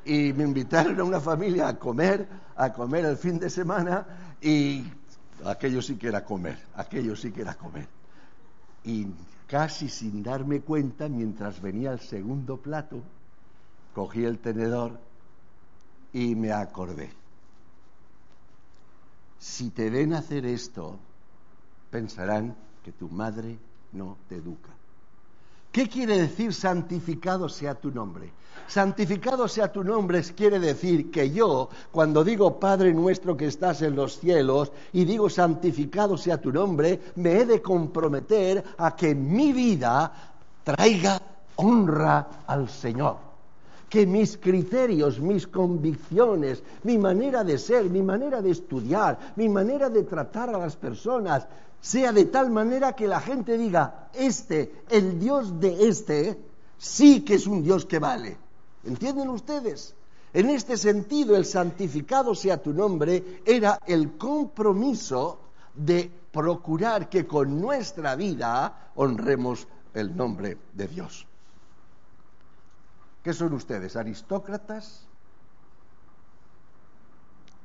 Y 0.05 0.31
me 0.33 0.43
invitaron 0.43 0.99
a 0.99 1.03
una 1.03 1.19
familia 1.19 1.67
a 1.67 1.79
comer, 1.79 2.27
a 2.55 2.71
comer 2.71 3.05
el 3.05 3.17
fin 3.17 3.39
de 3.39 3.49
semana 3.49 4.05
y 4.39 4.85
aquello 5.45 5.81
sí 5.81 5.95
que 5.95 6.09
era 6.09 6.23
comer, 6.23 6.59
aquello 6.75 7.15
sí 7.15 7.31
que 7.31 7.41
era 7.41 7.55
comer. 7.55 7.87
Y 8.83 9.07
casi 9.47 9.89
sin 9.89 10.21
darme 10.21 10.61
cuenta, 10.61 11.09
mientras 11.09 11.59
venía 11.59 11.93
el 11.93 11.99
segundo 11.99 12.57
plato, 12.57 13.01
cogí 13.95 14.23
el 14.23 14.37
tenedor 14.37 14.99
y 16.11 16.35
me 16.35 16.51
acordé 16.51 17.23
si 19.43 19.71
te 19.71 19.89
ven 19.89 20.13
hacer 20.13 20.45
esto, 20.45 20.97
pensarán 21.91 22.55
que 22.83 22.91
tu 22.91 23.09
madre 23.09 23.57
no 23.93 24.17
te 24.27 24.35
educa. 24.35 24.69
¿Qué 25.71 25.89
quiere 25.89 26.19
decir 26.19 26.53
santificado 26.53 27.49
sea 27.49 27.73
tu 27.73 27.89
nombre? 27.89 28.31
Santificado 28.67 29.47
sea 29.47 29.71
tu 29.71 29.83
nombre 29.83 30.21
quiere 30.35 30.59
decir 30.59 31.09
que 31.09 31.31
yo, 31.31 31.69
cuando 31.91 32.23
digo 32.23 32.59
Padre 32.59 32.93
nuestro 32.93 33.35
que 33.35 33.47
estás 33.47 33.81
en 33.81 33.95
los 33.95 34.19
cielos 34.19 34.71
y 34.93 35.05
digo 35.05 35.29
santificado 35.29 36.17
sea 36.17 36.39
tu 36.39 36.51
nombre, 36.51 37.01
me 37.15 37.39
he 37.39 37.45
de 37.45 37.61
comprometer 37.61 38.63
a 38.77 38.95
que 38.95 39.15
mi 39.15 39.51
vida 39.51 40.11
traiga 40.63 41.19
honra 41.55 42.43
al 42.45 42.69
Señor 42.69 43.32
que 43.93 44.07
mis 44.07 44.39
criterios, 44.39 45.19
mis 45.19 45.45
convicciones, 45.45 46.63
mi 46.81 46.97
manera 46.97 47.43
de 47.43 47.59
ser, 47.59 47.91
mi 47.91 48.01
manera 48.01 48.41
de 48.41 48.49
estudiar, 48.49 49.33
mi 49.35 49.47
manera 49.47 49.87
de 49.87 50.01
tratar 50.01 50.49
a 50.49 50.57
las 50.57 50.75
personas, 50.75 51.45
sea 51.79 52.11
de 52.11 52.25
tal 52.25 52.49
manera 52.49 52.95
que 52.95 53.07
la 53.07 53.21
gente 53.21 53.55
diga, 53.55 54.09
este, 54.15 54.81
el 54.89 55.19
Dios 55.19 55.59
de 55.59 55.87
este, 55.87 56.39
sí 56.75 57.21
que 57.21 57.35
es 57.35 57.45
un 57.45 57.61
Dios 57.61 57.85
que 57.85 57.99
vale. 57.99 58.35
¿Entienden 58.83 59.29
ustedes? 59.29 59.93
En 60.33 60.49
este 60.49 60.75
sentido, 60.75 61.35
el 61.35 61.45
santificado 61.45 62.33
sea 62.33 62.63
tu 62.63 62.73
nombre 62.73 63.43
era 63.45 63.77
el 63.85 64.13
compromiso 64.17 65.37
de 65.75 66.09
procurar 66.31 67.09
que 67.09 67.27
con 67.27 67.61
nuestra 67.61 68.15
vida 68.15 68.89
honremos 68.95 69.67
el 69.93 70.17
nombre 70.17 70.57
de 70.73 70.87
Dios. 70.87 71.27
¿Qué 73.23 73.33
son 73.33 73.53
ustedes? 73.53 73.95
¿Aristócratas? 73.95 75.07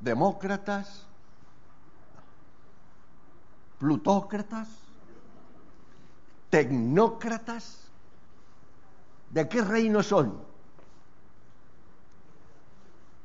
¿Demócratas? 0.00 1.04
¿Plutócratas? 3.78 4.68
¿Tecnócratas? 6.50 7.88
¿De 9.30 9.48
qué 9.48 9.62
reino 9.62 10.02
son? 10.02 10.40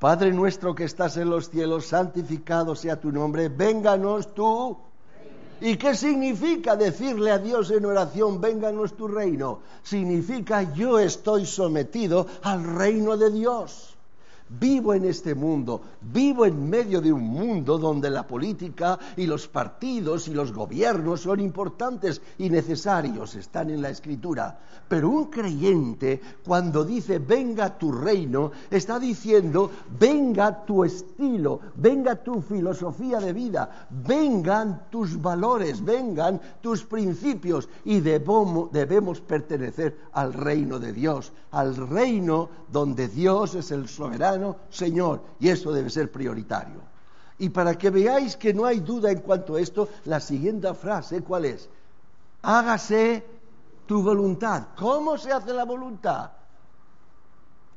Padre 0.00 0.32
nuestro 0.32 0.74
que 0.74 0.84
estás 0.84 1.16
en 1.16 1.30
los 1.30 1.48
cielos, 1.48 1.86
santificado 1.86 2.74
sea 2.74 3.00
tu 3.00 3.10
nombre, 3.12 3.48
vénganos 3.48 4.34
tú 4.34 4.76
¿Y 5.60 5.76
qué 5.76 5.94
significa 5.94 6.76
decirle 6.76 7.30
a 7.30 7.38
Dios 7.38 7.70
en 7.70 7.84
oración, 7.84 8.40
vénganos 8.40 8.96
tu 8.96 9.08
reino? 9.08 9.60
Significa 9.82 10.74
yo 10.74 10.98
estoy 10.98 11.46
sometido 11.46 12.26
al 12.42 12.64
reino 12.76 13.16
de 13.16 13.30
Dios. 13.30 13.93
Vivo 14.46 14.92
en 14.92 15.06
este 15.06 15.34
mundo, 15.34 15.80
vivo 16.02 16.44
en 16.44 16.68
medio 16.68 17.00
de 17.00 17.10
un 17.10 17.22
mundo 17.22 17.78
donde 17.78 18.10
la 18.10 18.26
política 18.26 18.98
y 19.16 19.26
los 19.26 19.48
partidos 19.48 20.28
y 20.28 20.34
los 20.34 20.52
gobiernos 20.52 21.22
son 21.22 21.40
importantes 21.40 22.20
y 22.36 22.50
necesarios, 22.50 23.36
están 23.36 23.70
en 23.70 23.80
la 23.80 23.88
escritura. 23.88 24.58
Pero 24.86 25.08
un 25.08 25.30
creyente 25.30 26.20
cuando 26.44 26.84
dice 26.84 27.20
venga 27.20 27.78
tu 27.78 27.90
reino, 27.90 28.52
está 28.70 28.98
diciendo 28.98 29.70
venga 29.98 30.66
tu 30.66 30.84
estilo, 30.84 31.60
venga 31.76 32.16
tu 32.16 32.42
filosofía 32.42 33.20
de 33.20 33.32
vida, 33.32 33.88
vengan 34.06 34.90
tus 34.90 35.20
valores, 35.22 35.82
vengan 35.82 36.38
tus 36.60 36.84
principios 36.84 37.66
y 37.86 38.00
debemos, 38.00 39.20
pertenecer 39.22 39.96
al 40.12 40.34
reino 40.34 40.78
de 40.78 40.92
Dios, 40.92 41.32
al 41.50 41.74
reino 41.88 42.50
donde 42.70 43.08
Dios 43.08 43.54
es 43.54 43.70
el 43.70 43.88
soberano 43.88 44.33
Señor, 44.70 45.22
y 45.40 45.48
eso 45.48 45.72
debe 45.72 45.90
ser 45.90 46.10
prioritario. 46.10 46.80
Y 47.38 47.48
para 47.48 47.76
que 47.76 47.90
veáis 47.90 48.36
que 48.36 48.54
no 48.54 48.64
hay 48.64 48.80
duda 48.80 49.10
en 49.10 49.20
cuanto 49.20 49.56
a 49.56 49.60
esto, 49.60 49.88
la 50.04 50.20
siguiente 50.20 50.72
frase, 50.74 51.22
¿cuál 51.22 51.46
es? 51.46 51.68
Hágase 52.42 53.24
tu 53.86 54.02
voluntad. 54.02 54.68
¿Cómo 54.76 55.18
se 55.18 55.32
hace 55.32 55.52
la 55.52 55.64
voluntad? 55.64 56.30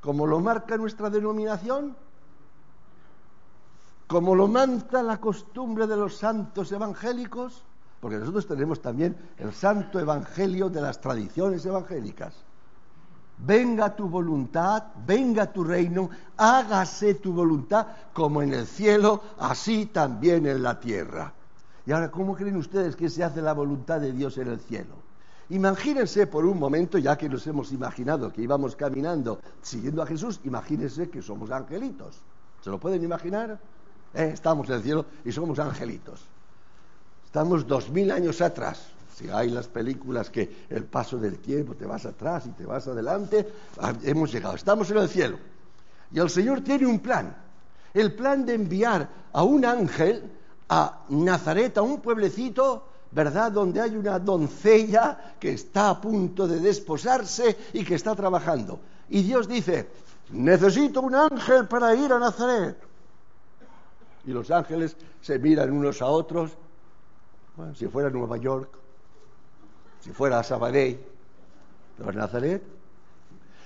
¿Como 0.01 0.27
lo 0.27 0.39
marca 0.39 0.77
nuestra 0.77 1.09
denominación? 1.09 1.95
¿Como 4.07 4.35
lo 4.35 4.47
manda 4.47 5.03
la 5.03 5.19
costumbre 5.19 5.87
de 5.87 5.97
los 5.97 6.17
santos 6.17 6.71
evangélicos? 6.71 7.63
Porque 7.99 8.17
nosotros 8.17 8.47
tenemos 8.47 8.81
también 8.81 9.17
el 9.37 9.53
santo 9.53 9.99
evangelio 9.99 10.69
de 10.69 10.81
las 10.81 11.01
tradiciones 11.01 11.65
evangélicas 11.65 12.46
venga 13.37 13.95
tu 13.95 14.09
voluntad, 14.09 14.83
venga 15.05 15.51
tu 15.51 15.63
reino, 15.63 16.09
hágase 16.37 17.15
tu 17.15 17.33
voluntad 17.33 17.87
como 18.13 18.41
en 18.41 18.53
el 18.53 18.65
cielo, 18.65 19.21
así 19.39 19.87
también 19.87 20.45
en 20.45 20.63
la 20.63 20.79
tierra. 20.79 21.33
Y 21.85 21.91
ahora, 21.91 22.11
¿cómo 22.11 22.35
creen 22.35 22.57
ustedes 22.57 22.95
que 22.95 23.09
se 23.09 23.23
hace 23.23 23.41
la 23.41 23.53
voluntad 23.53 24.01
de 24.01 24.11
Dios 24.11 24.37
en 24.37 24.49
el 24.49 24.59
cielo? 24.59 24.95
Imagínense 25.49 26.27
por 26.27 26.45
un 26.45 26.59
momento, 26.59 26.97
ya 26.97 27.17
que 27.17 27.29
nos 27.29 27.47
hemos 27.47 27.71
imaginado 27.71 28.33
que 28.33 28.41
íbamos 28.41 28.75
caminando 28.75 29.39
siguiendo 29.61 30.01
a 30.01 30.05
Jesús, 30.05 30.41
imagínense 30.43 31.09
que 31.09 31.21
somos 31.21 31.51
angelitos. 31.51 32.19
¿Se 32.61 32.69
lo 32.69 32.79
pueden 32.79 33.01
imaginar? 33.03 33.57
Eh, 34.13 34.31
estamos 34.33 34.67
en 34.67 34.75
el 34.75 34.83
cielo 34.83 35.05
y 35.23 35.31
somos 35.31 35.59
angelitos. 35.59 36.21
Estamos 37.25 37.65
dos 37.65 37.89
mil 37.89 38.11
años 38.11 38.41
atrás, 38.41 38.89
si 39.17 39.27
hay 39.31 39.49
las 39.49 39.67
películas 39.67 40.29
que 40.29 40.67
el 40.69 40.83
paso 40.83 41.17
del 41.17 41.39
tiempo 41.39 41.73
te 41.73 41.87
vas 41.87 42.05
atrás 42.05 42.45
y 42.45 42.49
te 42.51 42.67
vas 42.67 42.87
adelante, 42.87 43.51
ah, 43.79 43.91
hemos 44.03 44.31
llegado, 44.31 44.53
estamos 44.53 44.91
en 44.91 44.97
el 44.97 45.09
cielo. 45.09 45.39
Y 46.11 46.19
el 46.19 46.29
Señor 46.29 46.61
tiene 46.61 46.85
un 46.85 46.99
plan, 46.99 47.35
el 47.95 48.13
plan 48.13 48.45
de 48.45 48.53
enviar 48.53 49.09
a 49.33 49.41
un 49.41 49.65
ángel 49.65 50.31
a 50.69 51.05
Nazaret, 51.09 51.75
a 51.79 51.81
un 51.81 51.99
pueblecito, 51.99 52.89
¿verdad? 53.09 53.51
Donde 53.51 53.81
hay 53.81 53.95
una 53.95 54.19
doncella 54.19 55.33
que 55.39 55.53
está 55.53 55.89
a 55.89 55.99
punto 55.99 56.47
de 56.47 56.59
desposarse 56.59 57.57
y 57.73 57.83
que 57.83 57.95
está 57.95 58.13
trabajando. 58.13 58.79
Y 59.09 59.23
Dios 59.23 59.47
dice, 59.47 59.87
necesito 60.29 61.01
un 61.01 61.15
ángel 61.15 61.67
para 61.67 61.95
ir 61.95 62.13
a 62.13 62.19
Nazaret. 62.19 62.77
Y 64.27 64.31
los 64.31 64.51
ángeles 64.51 64.95
se 65.21 65.39
miran 65.39 65.71
unos 65.71 66.03
a 66.03 66.05
otros, 66.05 66.51
bueno, 67.55 67.73
si 67.73 67.87
fuera 67.87 68.11
Nueva 68.11 68.37
York, 68.37 68.77
si 70.01 70.11
fuera 70.11 70.43
Sabadell, 70.43 70.99
pero 71.97 72.11
Nazaret. 72.13 72.63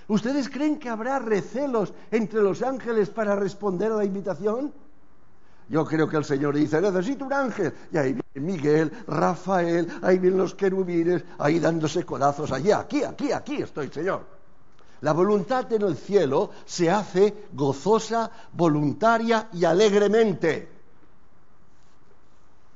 ¿Ustedes 0.08 0.50
creen 0.50 0.78
que 0.78 0.90
habrá 0.90 1.20
recelos 1.20 1.94
entre 2.12 2.42
los 2.42 2.62
ángeles 2.62 3.10
para 3.10 3.36
responder 3.36 3.92
a 3.92 3.96
la 3.96 4.06
invitación? 4.06 4.74
Yo 5.70 5.86
creo 5.86 6.10
que 6.10 6.18
el 6.18 6.26
Señor 6.26 6.56
dice, 6.56 6.82
necesito 6.82 7.26
un 7.26 7.32
ángel. 7.32 7.74
Y 7.94 7.98
ahí 7.98 8.14
viene 8.14 8.52
Miguel, 8.54 8.92
Rafael, 9.08 9.88
ahí 10.02 10.20
vienen 10.20 10.40
los 10.40 10.54
querubines, 10.54 11.24
ahí 11.38 11.60
dándose 11.60 12.04
codazos 12.04 12.52
allí, 12.52 12.72
aquí, 12.72 13.04
aquí, 13.04 13.32
aquí 13.32 13.62
estoy, 13.62 13.88
Señor. 13.88 14.26
La 15.00 15.14
voluntad 15.14 15.72
en 15.72 15.84
el 15.84 15.96
cielo 15.96 16.52
se 16.66 16.90
hace 16.90 17.46
gozosa, 17.54 18.30
voluntaria 18.52 19.48
y 19.54 19.64
alegremente. 19.64 20.70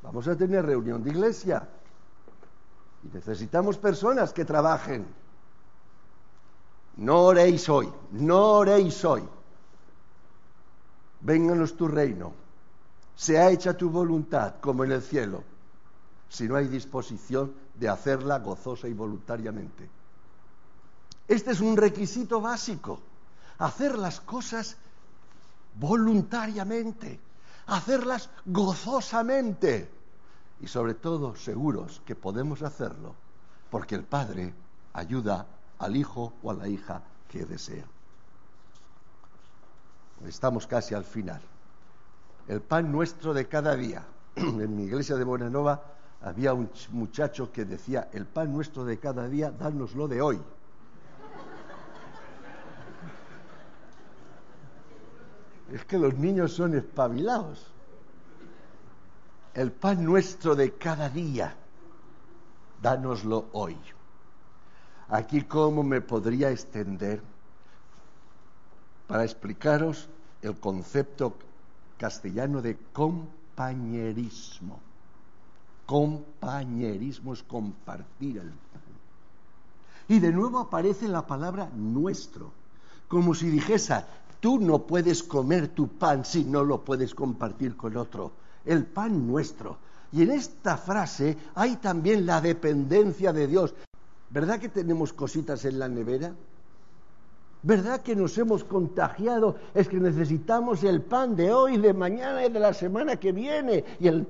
Vamos 0.01 0.27
a 0.27 0.35
tener 0.35 0.65
reunión 0.65 1.03
de 1.03 1.09
iglesia. 1.09 1.67
Y 3.05 3.15
necesitamos 3.15 3.77
personas 3.77 4.33
que 4.33 4.45
trabajen. 4.45 5.05
No 6.97 7.23
oréis 7.23 7.69
hoy, 7.69 7.91
no 8.11 8.53
oréis 8.53 9.05
hoy. 9.05 9.23
Vénganos 11.21 11.77
tu 11.77 11.87
reino. 11.87 12.33
Sea 13.15 13.49
hecha 13.51 13.77
tu 13.77 13.89
voluntad 13.89 14.55
como 14.59 14.83
en 14.83 14.91
el 14.91 15.01
cielo, 15.01 15.43
si 16.27 16.47
no 16.47 16.55
hay 16.55 16.67
disposición 16.67 17.53
de 17.75 17.87
hacerla 17.87 18.39
gozosa 18.39 18.87
y 18.87 18.93
voluntariamente. 18.93 19.89
Este 21.27 21.51
es 21.51 21.61
un 21.61 21.77
requisito 21.77 22.41
básico, 22.41 22.99
hacer 23.57 23.97
las 23.97 24.19
cosas 24.19 24.75
voluntariamente, 25.75 27.19
hacerlas 27.67 28.29
gozosamente 28.45 29.89
y 30.61 30.67
sobre 30.67 30.93
todo 30.93 31.35
seguros 31.35 32.01
que 32.05 32.15
podemos 32.15 32.61
hacerlo 32.61 33.15
porque 33.69 33.95
el 33.95 34.03
Padre 34.03 34.53
ayuda 34.93 35.45
al 35.79 35.95
hijo 35.95 36.33
o 36.41 36.51
a 36.51 36.53
la 36.53 36.67
hija 36.67 37.01
que 37.27 37.45
desea. 37.45 37.83
Estamos 40.25 40.65
casi 40.65 40.95
al 40.95 41.03
final. 41.03 41.41
El 42.47 42.61
pan 42.61 42.91
nuestro 42.91 43.33
de 43.33 43.47
cada 43.47 43.75
día. 43.75 44.05
En 44.35 44.75
mi 44.75 44.83
iglesia 44.83 45.15
de 45.15 45.23
Bonanova 45.23 45.83
había 46.21 46.53
un 46.53 46.69
muchacho 46.91 47.51
que 47.51 47.65
decía, 47.65 48.09
el 48.13 48.25
pan 48.25 48.53
nuestro 48.53 48.85
de 48.85 48.97
cada 48.97 49.27
día, 49.27 49.51
dánoslo 49.51 50.07
de 50.07 50.21
hoy. 50.21 50.41
Es 55.71 55.83
que 55.83 55.97
los 55.97 56.13
niños 56.15 56.53
son 56.53 56.75
espabilados 56.75 57.74
el 59.55 59.71
pan 59.71 60.03
nuestro 60.03 60.53
de 60.53 60.73
cada 60.73 61.09
día, 61.09 61.55
dánoslo 62.81 63.45
hoy. 63.53 63.77
Aquí 65.07 65.43
cómo 65.43 65.81
me 65.81 66.01
podría 66.01 66.51
extender 66.51 67.21
para 69.07 69.23
explicaros 69.23 70.09
el 70.41 70.59
concepto 70.59 71.37
castellano 71.97 72.61
de 72.61 72.77
compañerismo. 72.91 74.81
Compañerismo 75.85 77.33
es 77.33 77.41
compartir 77.43 78.39
el 78.39 78.49
pan. 78.49 78.81
Y 80.09 80.19
de 80.19 80.33
nuevo 80.33 80.59
aparece 80.59 81.07
la 81.07 81.25
palabra 81.25 81.69
nuestro, 81.73 82.51
como 83.07 83.33
si 83.33 83.49
dijese, 83.49 84.03
tú 84.41 84.59
no 84.59 84.79
puedes 84.79 85.23
comer 85.23 85.69
tu 85.69 85.87
pan 85.87 86.25
si 86.25 86.43
no 86.43 86.61
lo 86.63 86.83
puedes 86.83 87.15
compartir 87.15 87.77
con 87.77 87.95
otro 87.95 88.44
el 88.65 88.86
pan 88.86 89.28
nuestro. 89.28 89.78
Y 90.12 90.23
en 90.23 90.32
esta 90.32 90.78
frase 90.78 91.38
hay 91.56 91.78
también 91.78 92.25
la 92.25 92.41
dependencia 92.41 93.34
de 93.34 93.47
Dios. 93.47 93.73
¿Verdad 94.30 94.60
que 94.60 94.69
tenemos 94.69 95.13
cositas 95.13 95.65
en 95.65 95.80
la 95.80 95.88
nevera? 95.88 96.34
¿Verdad 97.63 98.01
que 98.01 98.15
nos 98.15 98.38
hemos 98.38 98.63
contagiado? 98.63 99.56
Es 99.73 99.88
que 99.88 99.97
necesitamos 99.97 100.84
el 100.84 101.01
pan 101.01 101.36
de 101.36 101.51
hoy, 101.51 101.78
de 101.78 101.93
mañana 101.93 102.45
y 102.45 102.51
de 102.51 102.60
la 102.60 102.73
semana 102.73 103.17
que 103.17 103.32
viene. 103.32 103.84
Y 103.99 104.08
el 104.08 104.28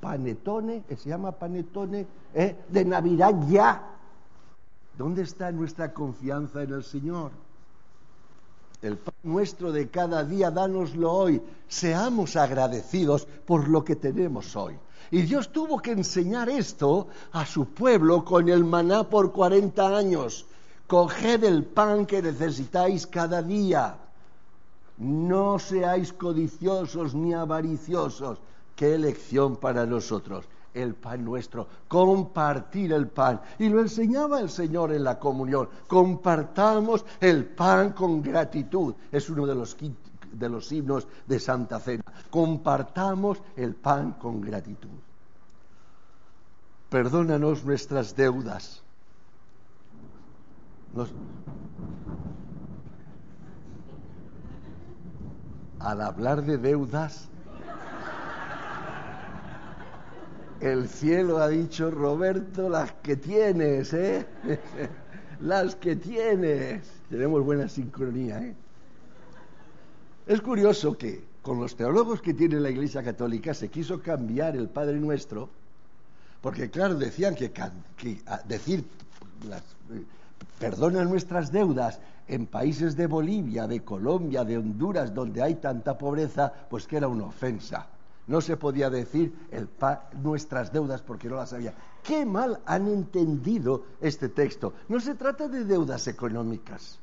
panetone, 0.00 0.84
se 0.88 1.08
llama 1.08 1.32
panetone, 1.32 2.06
¿eh? 2.34 2.56
de 2.68 2.84
Navidad 2.84 3.34
ya. 3.48 3.82
¿Dónde 4.98 5.22
está 5.22 5.50
nuestra 5.50 5.94
confianza 5.94 6.62
en 6.62 6.72
el 6.74 6.84
Señor? 6.84 7.30
El 8.82 8.98
pan 8.98 9.11
nuestro 9.22 9.72
de 9.72 9.88
cada 9.88 10.24
día, 10.24 10.50
dánoslo 10.50 11.12
hoy. 11.12 11.42
Seamos 11.68 12.36
agradecidos 12.36 13.26
por 13.46 13.68
lo 13.68 13.84
que 13.84 13.96
tenemos 13.96 14.56
hoy. 14.56 14.78
Y 15.10 15.22
Dios 15.22 15.52
tuvo 15.52 15.78
que 15.78 15.92
enseñar 15.92 16.48
esto 16.48 17.08
a 17.32 17.44
su 17.44 17.66
pueblo 17.66 18.24
con 18.24 18.48
el 18.48 18.64
maná 18.64 19.04
por 19.04 19.32
40 19.32 19.96
años. 19.96 20.46
Coged 20.86 21.44
el 21.44 21.64
pan 21.64 22.06
que 22.06 22.22
necesitáis 22.22 23.06
cada 23.06 23.42
día. 23.42 23.96
No 24.98 25.58
seáis 25.58 26.12
codiciosos 26.12 27.14
ni 27.14 27.34
avariciosos. 27.34 28.38
Qué 28.74 28.94
elección 28.94 29.56
para 29.56 29.86
nosotros. 29.86 30.46
El 30.74 30.94
pan 30.94 31.24
nuestro, 31.24 31.66
compartir 31.88 32.92
el 32.92 33.08
pan. 33.08 33.40
Y 33.58 33.68
lo 33.68 33.80
enseñaba 33.80 34.40
el 34.40 34.48
Señor 34.48 34.92
en 34.92 35.04
la 35.04 35.18
comunión. 35.18 35.68
Compartamos 35.86 37.04
el 37.20 37.44
pan 37.44 37.92
con 37.92 38.22
gratitud. 38.22 38.94
Es 39.10 39.28
uno 39.28 39.46
de 39.46 39.54
los, 39.54 39.76
de 40.32 40.48
los 40.48 40.72
himnos 40.72 41.06
de 41.26 41.38
Santa 41.38 41.78
Cena. 41.78 42.04
Compartamos 42.30 43.42
el 43.56 43.74
pan 43.74 44.12
con 44.12 44.40
gratitud. 44.40 44.88
Perdónanos 46.88 47.64
nuestras 47.64 48.16
deudas 48.16 48.82
al 55.78 56.00
hablar 56.00 56.42
de 56.42 56.58
deudas, 56.58 57.28
el 60.62 60.88
cielo 60.88 61.38
ha 61.38 61.48
dicho, 61.48 61.90
Roberto, 61.90 62.68
las 62.68 62.92
que 63.02 63.16
tienes, 63.16 63.92
¿eh? 63.92 64.24
las 65.40 65.74
que 65.74 65.96
tienes. 65.96 66.88
Tenemos 67.10 67.44
buena 67.44 67.68
sincronía, 67.68 68.38
¿eh? 68.38 68.54
Es 70.24 70.40
curioso 70.40 70.96
que 70.96 71.24
con 71.42 71.58
los 71.58 71.74
teólogos 71.74 72.22
que 72.22 72.32
tiene 72.32 72.60
la 72.60 72.70
Iglesia 72.70 73.02
Católica 73.02 73.52
se 73.52 73.68
quiso 73.68 74.00
cambiar 74.00 74.56
el 74.56 74.68
Padre 74.68 75.00
Nuestro, 75.00 75.50
porque 76.40 76.70
claro, 76.70 76.94
decían 76.94 77.34
que, 77.34 77.50
decir 78.46 78.84
las, 79.48 79.62
perdona 80.60 81.02
nuestras 81.04 81.50
deudas 81.50 81.98
en 82.28 82.46
países 82.46 82.96
de 82.96 83.08
Bolivia, 83.08 83.66
de 83.66 83.80
Colombia, 83.80 84.44
de 84.44 84.58
Honduras, 84.58 85.12
donde 85.12 85.42
hay 85.42 85.56
tanta 85.56 85.98
pobreza, 85.98 86.52
pues 86.70 86.86
que 86.86 86.98
era 86.98 87.08
una 87.08 87.24
ofensa. 87.24 87.88
No 88.32 88.40
se 88.40 88.56
podía 88.56 88.88
decir 88.88 89.30
el 89.50 89.68
nuestras 90.22 90.72
deudas 90.72 91.02
porque 91.02 91.28
no 91.28 91.36
las 91.36 91.52
había. 91.52 91.74
Qué 92.02 92.24
mal 92.24 92.60
han 92.64 92.88
entendido 92.88 93.84
este 94.00 94.30
texto. 94.30 94.72
No 94.88 95.00
se 95.00 95.16
trata 95.16 95.48
de 95.48 95.66
deudas 95.66 96.08
económicas. 96.08 96.98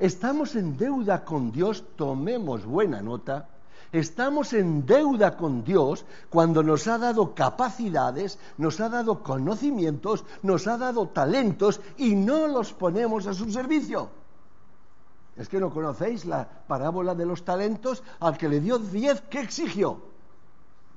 Estamos 0.00 0.56
en 0.56 0.76
deuda 0.76 1.24
con 1.24 1.52
Dios, 1.52 1.84
tomemos 1.94 2.66
buena 2.66 3.00
nota, 3.00 3.50
Estamos 3.92 4.52
en 4.54 4.84
deuda 4.84 5.36
con 5.36 5.62
Dios 5.62 6.04
cuando 6.28 6.64
nos 6.64 6.88
ha 6.88 6.98
dado 6.98 7.34
capacidades, 7.36 8.38
nos 8.58 8.80
ha 8.80 8.88
dado 8.88 9.22
conocimientos, 9.22 10.24
nos 10.42 10.66
ha 10.66 10.76
dado 10.76 11.06
talentos 11.08 11.80
y 11.98 12.16
no 12.16 12.48
los 12.48 12.72
ponemos 12.72 13.28
a 13.28 13.34
su 13.34 13.52
servicio. 13.52 14.10
Es 15.36 15.48
que 15.48 15.60
no 15.60 15.70
conocéis 15.70 16.24
la 16.24 16.48
parábola 16.66 17.14
de 17.14 17.26
los 17.26 17.44
talentos. 17.44 18.02
Al 18.18 18.36
que 18.36 18.48
le 18.48 18.60
dio 18.60 18.78
diez, 18.78 19.20
¿qué 19.30 19.40
exigió? 19.40 20.11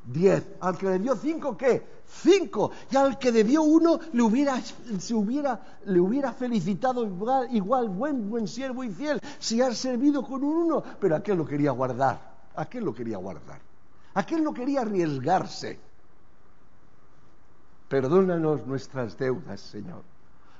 Diez. 0.05 0.45
Al 0.61 0.77
que 0.77 0.87
le 0.87 0.99
dio 0.99 1.15
cinco, 1.15 1.57
¿qué? 1.57 1.83
Cinco. 2.07 2.71
Y 2.91 2.95
al 2.95 3.17
que 3.17 3.31
dio 3.31 3.63
uno, 3.63 3.99
le 4.13 4.21
hubiera, 4.21 4.61
se 4.61 5.13
hubiera, 5.13 5.59
le 5.85 5.99
hubiera 5.99 6.31
felicitado 6.31 7.05
igual, 7.05 7.47
igual, 7.55 7.89
buen, 7.89 8.29
buen 8.29 8.47
siervo 8.47 8.83
y 8.83 8.89
fiel, 8.89 9.19
si 9.39 9.61
ha 9.61 9.73
servido 9.73 10.23
con 10.23 10.43
un 10.43 10.55
uno, 10.65 10.83
pero 10.99 11.15
aquel 11.15 11.37
lo 11.37 11.45
quería 11.45 11.71
guardar. 11.71 12.35
Aquel 12.55 12.85
lo 12.85 12.93
quería 12.93 13.17
guardar. 13.17 13.59
Aquel 14.13 14.43
no 14.43 14.53
quería 14.53 14.81
arriesgarse. 14.81 15.79
Perdónanos 17.89 18.65
nuestras 18.65 19.17
deudas, 19.17 19.59
Señor. 19.59 20.03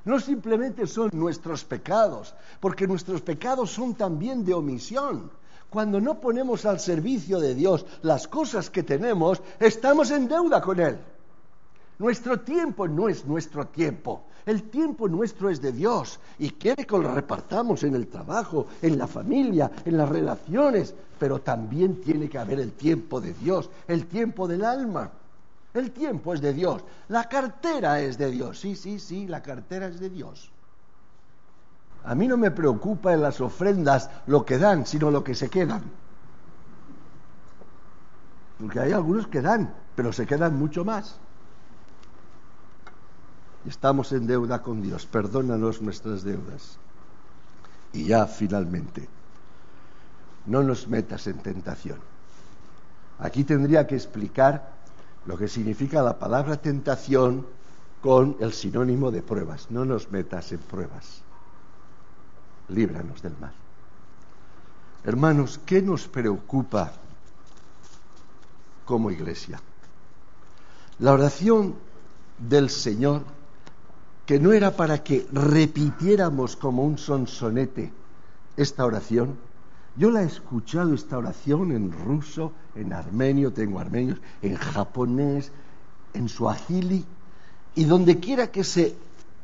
No 0.04 0.20
simplemente 0.20 0.86
son 0.86 1.10
nuestros 1.14 1.64
pecados, 1.64 2.36
porque 2.60 2.86
nuestros 2.88 3.22
pecados 3.22 3.72
son 3.72 3.96
también 3.96 4.46
de 4.46 4.54
omisión. 4.54 5.32
Cuando 5.70 6.00
no 6.00 6.20
ponemos 6.20 6.66
al 6.66 6.80
servicio 6.80 7.40
de 7.40 7.56
Dios 7.56 7.86
las 8.02 8.28
cosas 8.28 8.70
que 8.70 8.84
tenemos, 8.84 9.42
estamos 9.60 10.12
en 10.12 10.28
deuda 10.28 10.62
con 10.62 10.80
Él. 10.80 10.98
Nuestro 11.98 12.42
tiempo 12.42 12.88
no 12.88 13.08
es 13.08 13.26
nuestro 13.26 13.68
tiempo. 13.68 14.24
El 14.46 14.64
tiempo 14.64 15.08
nuestro 15.08 15.50
es 15.50 15.60
de 15.60 15.72
Dios 15.72 16.20
y 16.38 16.52
quiere 16.52 16.86
que 16.86 16.98
lo 16.98 17.14
repartamos 17.14 17.84
en 17.84 17.96
el 17.96 18.08
trabajo, 18.08 18.68
en 18.82 18.98
la 18.98 19.08
familia, 19.08 19.72
en 19.86 19.98
las 19.98 20.08
relaciones, 20.08 20.94
pero 21.18 21.40
también 21.40 22.00
tiene 22.02 22.30
que 22.30 22.38
haber 22.38 22.60
el 22.60 22.74
tiempo 22.74 23.20
de 23.20 23.34
Dios, 23.34 23.70
el 23.88 24.06
tiempo 24.06 24.48
del 24.48 24.64
alma. 24.64 25.10
El 25.74 25.92
tiempo 25.92 26.34
es 26.34 26.42
de 26.42 26.54
Dios, 26.54 26.84
la 27.10 27.28
cartera 27.28 28.00
es 28.00 28.18
de 28.18 28.32
Dios. 28.32 28.60
Sí, 28.60 28.76
sí, 28.76 29.00
sí, 29.00 29.28
la 29.28 29.42
cartera 29.42 29.88
es 29.88 30.00
de 30.00 30.10
Dios. 30.10 30.52
A 32.06 32.14
mí 32.14 32.28
no 32.28 32.38
me 32.38 32.52
preocupa 32.52 33.14
en 33.14 33.22
las 33.22 33.42
ofrendas 33.42 34.10
lo 34.28 34.46
que 34.46 34.60
dan, 34.60 34.86
sino 34.86 35.10
lo 35.10 35.24
que 35.24 35.34
se 35.34 35.50
quedan. 35.50 35.82
Porque 38.60 38.80
hay 38.80 38.92
algunos 38.92 39.28
que 39.28 39.42
dan, 39.42 39.74
pero 39.96 40.14
se 40.14 40.28
quedan 40.28 40.56
mucho 40.56 40.86
más. 40.86 41.18
Estamos 43.68 44.12
en 44.12 44.28
deuda 44.28 44.62
con 44.62 44.84
Dios. 44.84 45.08
Perdónanos 45.08 45.82
nuestras 45.82 46.24
deudas. 46.24 46.78
Y 47.92 48.06
ya 48.06 48.28
finalmente, 48.28 49.10
no 50.46 50.62
nos 50.62 50.88
metas 50.88 51.26
en 51.26 51.40
tentación. 51.40 51.98
Aquí 53.18 53.44
tendría 53.44 53.88
que 53.88 53.96
explicar 53.96 54.76
lo 55.26 55.38
que 55.38 55.48
significa 55.48 56.04
la 56.04 56.20
palabra 56.20 56.58
tentación 56.58 57.48
con 58.02 58.38
el 58.40 58.54
sinónimo 58.54 59.10
de 59.10 59.24
pruebas. 59.24 59.72
No 59.72 59.86
nos 59.86 60.12
metas 60.12 60.52
en 60.52 60.60
pruebas. 60.60 61.25
Líbranos 62.70 63.22
del 63.22 63.38
mal. 63.38 63.54
Hermanos, 65.04 65.60
¿qué 65.66 65.82
nos 65.82 66.08
preocupa 66.08 66.94
como 68.86 69.12
iglesia? 69.12 69.62
La 71.00 71.14
oración 71.14 71.76
del 72.40 72.70
Señor 72.70 73.24
que 74.26 74.40
no 74.40 74.52
era 74.52 74.72
para 74.72 75.04
que 75.04 75.28
repitiéramos 75.32 76.56
como 76.56 76.84
un 76.84 76.98
sonsonete 76.98 77.94
esta 78.58 78.86
oración. 78.86 79.38
Yo 79.96 80.10
la 80.10 80.24
he 80.24 80.26
escuchado 80.26 80.94
esta 80.94 81.18
oración 81.18 81.72
en 81.72 81.92
ruso, 81.92 82.52
en 82.74 82.92
armenio, 82.92 83.54
tengo 83.54 83.80
armenios, 83.80 84.20
en 84.42 84.56
japonés, 84.56 85.52
en 86.14 86.28
suajili, 86.28 87.06
y 87.76 87.86
donde 87.86 88.20
quiera 88.20 88.52
que 88.52 88.64
se 88.64 88.96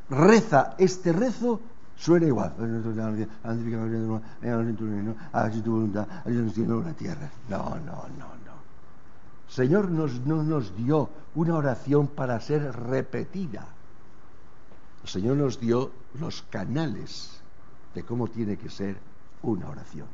reza 0.10 0.76
este 0.78 1.14
rezo, 1.14 1.62
suena 2.02 2.26
igual. 2.26 2.54
No, 2.58 2.68
no, 7.58 7.78
no, 7.80 8.28
no. 8.46 8.52
Señor 9.48 9.92
nos, 9.92 10.20
no 10.22 10.44
nos 10.44 10.76
dio 10.76 11.10
una 11.36 11.56
oración 11.56 12.08
para 12.08 12.40
ser 12.40 12.74
repetida. 12.76 13.68
El 15.04 15.10
Señor 15.10 15.38
nos 15.38 15.60
dio 15.60 15.92
los 16.20 16.42
canales 16.44 17.42
de 17.94 18.04
cómo 18.04 18.28
tiene 18.28 18.58
que 18.58 18.70
ser 18.70 18.98
una 19.44 19.70
oración. 19.70 20.08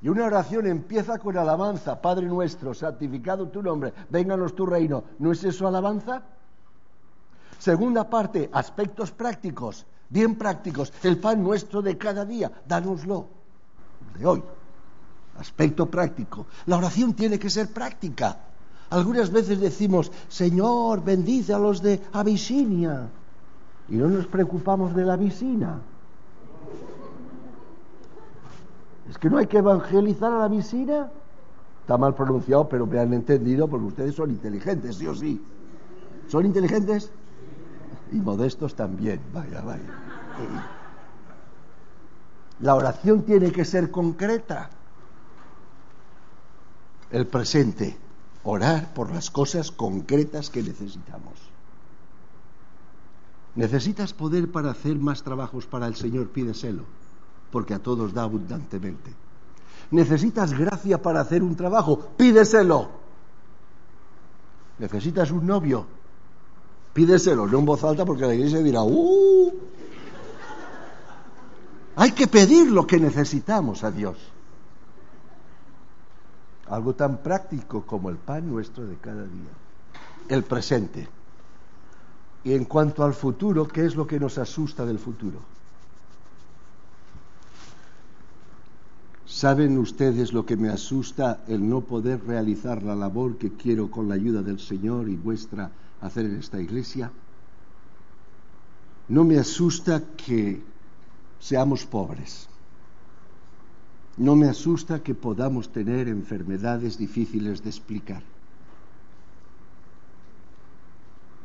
Y 0.00 0.08
una 0.08 0.26
oración 0.26 0.66
empieza 0.66 1.18
con 1.18 1.36
alabanza, 1.36 2.00
Padre 2.00 2.26
nuestro, 2.26 2.72
santificado 2.72 3.48
tu 3.48 3.62
nombre, 3.62 3.92
vénganos 4.10 4.54
tu 4.54 4.64
reino. 4.64 5.02
¿No 5.18 5.32
es 5.32 5.42
eso 5.42 5.66
alabanza? 5.66 6.22
Segunda 7.58 8.08
parte, 8.08 8.48
aspectos 8.52 9.10
prácticos, 9.10 9.86
bien 10.08 10.36
prácticos. 10.36 10.92
El 11.02 11.18
pan 11.18 11.42
nuestro 11.42 11.82
de 11.82 11.96
cada 11.96 12.24
día, 12.24 12.50
dánoslo, 12.66 13.26
de 14.18 14.26
hoy. 14.26 14.42
Aspecto 15.38 15.86
práctico. 15.86 16.46
La 16.66 16.78
oración 16.78 17.14
tiene 17.14 17.38
que 17.38 17.48
ser 17.48 17.72
práctica. 17.72 18.38
Algunas 18.90 19.30
veces 19.30 19.60
decimos, 19.60 20.10
Señor, 20.28 21.04
bendice 21.04 21.52
a 21.52 21.58
los 21.58 21.82
de 21.82 22.00
Abisinia 22.12 23.08
y 23.88 23.96
no 23.96 24.08
nos 24.08 24.26
preocupamos 24.26 24.94
de 24.94 25.04
la 25.04 25.16
visina. 25.16 25.80
Es 29.08 29.16
que 29.18 29.30
no 29.30 29.38
hay 29.38 29.46
que 29.46 29.58
evangelizar 29.58 30.32
a 30.32 30.38
la 30.38 30.48
visina. 30.48 31.10
Está 31.82 31.96
mal 31.96 32.14
pronunciado, 32.14 32.68
pero 32.68 32.86
me 32.86 32.98
han 32.98 33.14
entendido 33.14 33.68
porque 33.68 33.86
ustedes 33.86 34.14
son 34.14 34.30
inteligentes, 34.30 34.96
sí 34.96 35.06
o 35.06 35.14
sí. 35.14 35.40
¿Son 36.28 36.44
inteligentes? 36.44 37.10
Y 38.12 38.16
modestos 38.16 38.74
también, 38.74 39.20
vaya, 39.32 39.60
vaya. 39.60 40.08
La 42.60 42.74
oración 42.74 43.22
tiene 43.22 43.52
que 43.52 43.64
ser 43.64 43.90
concreta. 43.90 44.70
El 47.10 47.26
presente, 47.26 47.96
orar 48.44 48.92
por 48.94 49.12
las 49.12 49.30
cosas 49.30 49.70
concretas 49.70 50.50
que 50.50 50.62
necesitamos. 50.62 51.34
¿Necesitas 53.54 54.12
poder 54.12 54.50
para 54.50 54.70
hacer 54.70 54.96
más 54.96 55.22
trabajos 55.22 55.66
para 55.66 55.86
el 55.86 55.96
Señor? 55.96 56.28
Pídeselo, 56.28 56.84
porque 57.50 57.74
a 57.74 57.78
todos 57.78 58.12
da 58.12 58.22
abundantemente. 58.22 59.12
¿Necesitas 59.90 60.52
gracia 60.52 61.00
para 61.00 61.20
hacer 61.20 61.42
un 61.42 61.56
trabajo? 61.56 61.98
Pídeselo. 62.16 62.90
¿Necesitas 64.78 65.30
un 65.30 65.46
novio? 65.46 65.97
Pídeselo, 66.98 67.46
no 67.46 67.60
en 67.60 67.64
voz 67.64 67.84
alta 67.84 68.04
porque 68.04 68.26
la 68.26 68.34
iglesia 68.34 68.58
dirá, 68.58 68.82
¡uh! 68.82 69.52
Hay 71.94 72.10
que 72.10 72.26
pedir 72.26 72.72
lo 72.72 72.88
que 72.88 72.98
necesitamos 72.98 73.84
a 73.84 73.92
Dios. 73.92 74.16
Algo 76.66 76.96
tan 76.96 77.18
práctico 77.18 77.86
como 77.86 78.10
el 78.10 78.16
pan 78.16 78.50
nuestro 78.50 78.84
de 78.84 78.96
cada 78.96 79.22
día. 79.22 79.52
El 80.28 80.42
presente. 80.42 81.08
Y 82.42 82.54
en 82.54 82.64
cuanto 82.64 83.04
al 83.04 83.14
futuro, 83.14 83.68
¿qué 83.68 83.86
es 83.86 83.94
lo 83.94 84.04
que 84.04 84.18
nos 84.18 84.36
asusta 84.36 84.84
del 84.84 84.98
futuro? 84.98 85.38
¿Saben 89.24 89.78
ustedes 89.78 90.32
lo 90.32 90.44
que 90.44 90.56
me 90.56 90.68
asusta 90.68 91.44
el 91.46 91.68
no 91.70 91.80
poder 91.82 92.26
realizar 92.26 92.82
la 92.82 92.96
labor 92.96 93.36
que 93.36 93.52
quiero 93.52 93.88
con 93.88 94.08
la 94.08 94.16
ayuda 94.16 94.42
del 94.42 94.58
Señor 94.58 95.08
y 95.08 95.14
vuestra 95.14 95.70
hacer 96.00 96.26
en 96.26 96.38
esta 96.38 96.60
iglesia? 96.60 97.10
No 99.08 99.24
me 99.24 99.38
asusta 99.38 100.02
que 100.16 100.62
seamos 101.40 101.86
pobres. 101.86 102.48
No 104.16 104.34
me 104.36 104.48
asusta 104.48 105.02
que 105.02 105.14
podamos 105.14 105.72
tener 105.72 106.08
enfermedades 106.08 106.98
difíciles 106.98 107.62
de 107.62 107.70
explicar. 107.70 108.22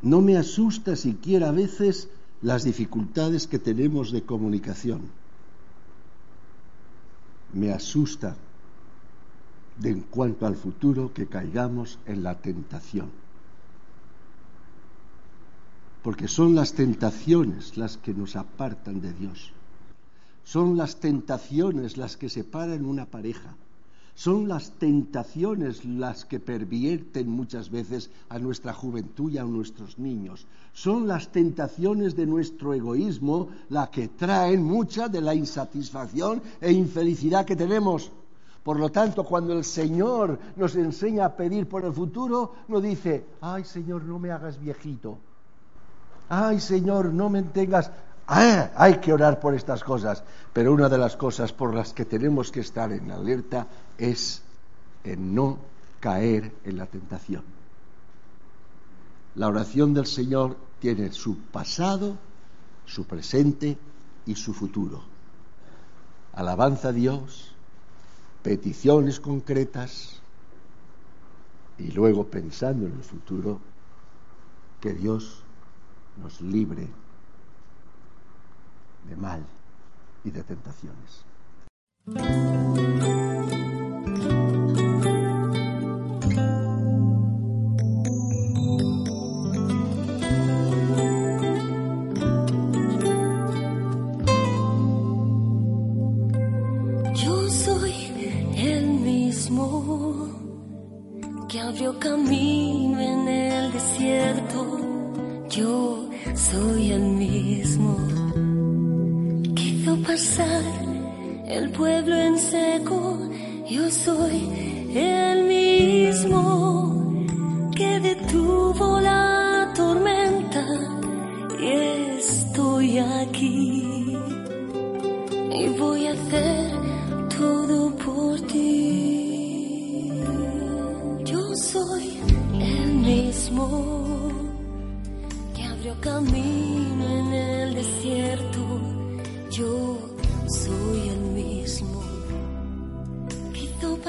No 0.01 0.21
me 0.21 0.37
asusta 0.37 0.95
siquiera 0.95 1.49
a 1.49 1.51
veces 1.51 2.09
las 2.41 2.63
dificultades 2.63 3.47
que 3.47 3.59
tenemos 3.59 4.11
de 4.11 4.23
comunicación 4.23 5.01
me 7.53 7.71
asusta 7.71 8.35
de 9.77 9.89
en 9.89 10.01
cuanto 10.01 10.45
al 10.45 10.55
futuro 10.55 11.13
que 11.13 11.27
caigamos 11.27 11.99
en 12.05 12.23
la 12.23 12.35
tentación. 12.35 13.22
Porque 16.03 16.27
son 16.27 16.53
las 16.53 16.73
tentaciones 16.73 17.77
las 17.77 17.95
que 17.95 18.13
nos 18.13 18.35
apartan 18.35 18.99
de 18.99 19.13
Dios. 19.13 19.53
Son 20.43 20.75
las 20.75 20.97
tentaciones 20.97 21.95
las 21.95 22.17
que 22.17 22.27
separan 22.27 22.85
una 22.85 23.05
pareja. 23.05 23.55
Son 24.13 24.47
las 24.49 24.71
tentaciones 24.71 25.85
las 25.85 26.25
que 26.25 26.41
pervierten 26.41 27.29
muchas 27.29 27.71
veces 27.71 28.11
a 28.29 28.37
nuestra 28.37 28.73
juventud 28.73 29.31
y 29.31 29.37
a 29.37 29.45
nuestros 29.45 29.97
niños. 29.97 30.45
Son 30.73 31.07
las 31.07 31.29
tentaciones 31.29 32.15
de 32.15 32.27
nuestro 32.27 32.73
egoísmo 32.73 33.47
las 33.69 33.89
que 33.89 34.09
traen 34.09 34.61
mucha 34.61 35.07
de 35.07 35.21
la 35.21 35.33
insatisfacción 35.33 36.41
e 36.59 36.71
infelicidad 36.73 37.45
que 37.45 37.55
tenemos. 37.55 38.11
Por 38.61 38.77
lo 38.77 38.91
tanto, 38.91 39.23
cuando 39.23 39.53
el 39.53 39.63
Señor 39.63 40.37
nos 40.57 40.75
enseña 40.75 41.25
a 41.25 41.35
pedir 41.35 41.67
por 41.67 41.83
el 41.85 41.93
futuro, 41.93 42.55
no 42.67 42.81
dice, 42.81 43.25
ay 43.41 43.63
Señor, 43.63 44.03
no 44.03 44.19
me 44.19 44.31
hagas 44.31 44.59
viejito. 44.59 45.17
Ay 46.29 46.59
Señor, 46.59 47.13
no 47.13 47.29
me 47.29 47.43
tengas 47.43 47.91
Ah, 48.27 48.71
hay 48.75 48.99
que 48.99 49.11
orar 49.11 49.39
por 49.39 49.53
estas 49.53 49.83
cosas, 49.83 50.23
pero 50.53 50.73
una 50.73 50.87
de 50.87 50.97
las 50.97 51.17
cosas 51.17 51.51
por 51.51 51.73
las 51.73 51.93
que 51.93 52.05
tenemos 52.05 52.51
que 52.51 52.61
estar 52.61 52.91
en 52.91 53.11
alerta 53.11 53.67
es 53.97 54.41
en 55.03 55.35
no 55.35 55.59
caer 55.99 56.53
en 56.63 56.77
la 56.77 56.85
tentación. 56.85 57.43
La 59.35 59.47
oración 59.47 59.93
del 59.93 60.05
Señor 60.05 60.55
tiene 60.79 61.11
su 61.11 61.37
pasado, 61.37 62.17
su 62.85 63.05
presente 63.05 63.77
y 64.25 64.35
su 64.35 64.53
futuro. 64.53 65.03
Alabanza 66.33 66.89
a 66.89 66.93
Dios, 66.93 67.53
peticiones 68.41 69.19
concretas 69.19 70.21
y 71.77 71.91
luego 71.91 72.27
pensando 72.27 72.85
en 72.85 72.93
el 72.93 73.03
futuro, 73.03 73.59
que 74.79 74.93
Dios 74.93 75.42
nos 76.21 76.41
libre 76.41 76.87
de 79.07 79.15
mal 79.15 79.45
y 80.23 80.31
de 80.31 80.43
tentaciones. 80.43 81.25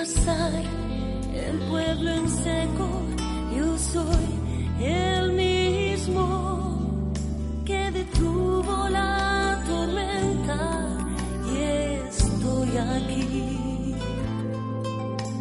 Pasar 0.04 0.52
el 1.34 1.58
pueblo 1.70 2.10
en 2.10 2.28
seco. 2.28 2.88
Yo 3.56 3.78
soy 3.78 4.26
el 4.80 5.32
mismo 5.32 7.12
que 7.64 7.90
detuvo 7.90 8.88
la 8.90 9.62
tormenta 9.66 10.60
y 11.52 11.56
estoy 12.08 12.70
aquí 12.76 13.94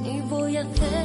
y 0.05 0.21
voy 0.29 0.55
a 0.57 0.61
hacer 0.61 1.02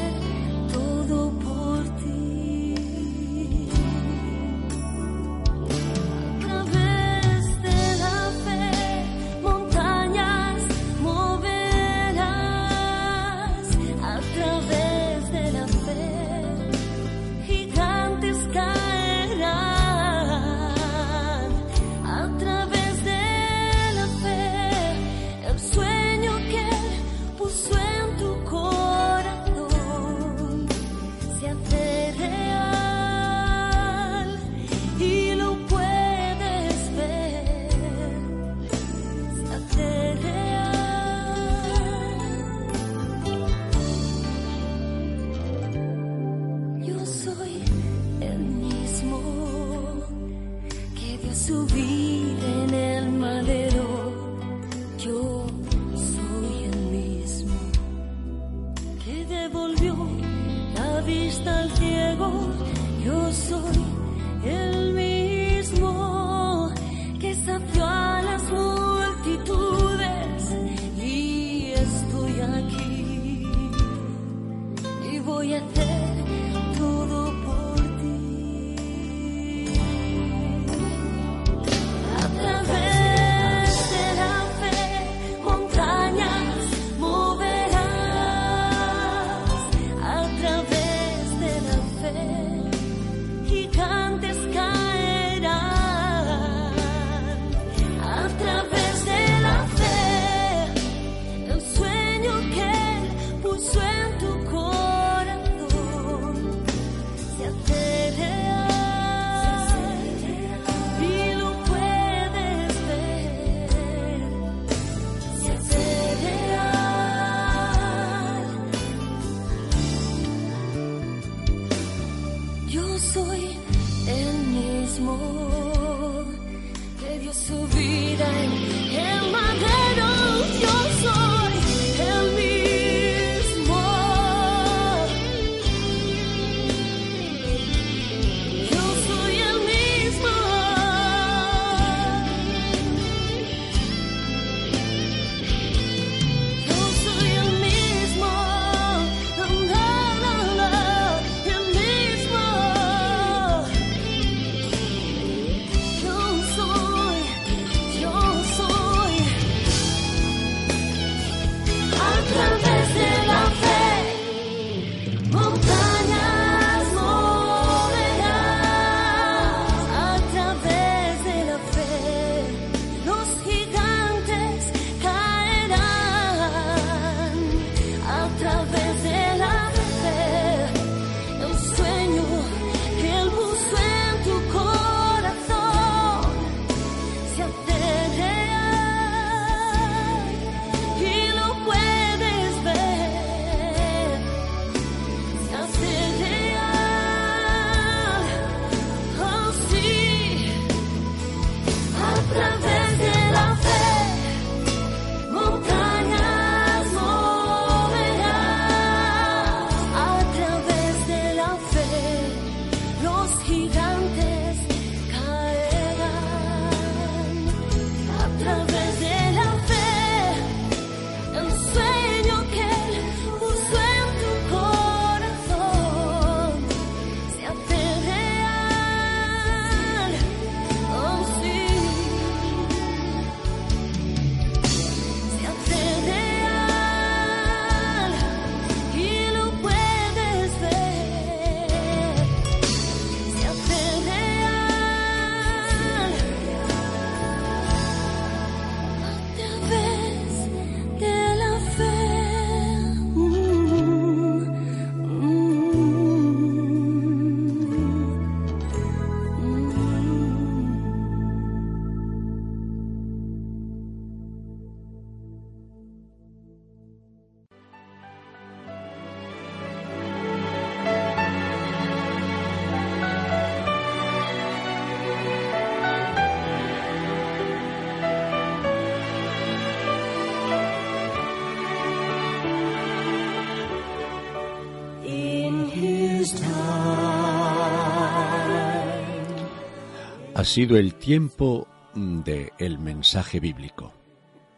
sido 290.49 290.79
el 290.79 290.95
tiempo 290.95 291.69
de 291.95 292.55
el 292.59 292.79
mensaje 292.79 293.39
bíblico. 293.39 293.93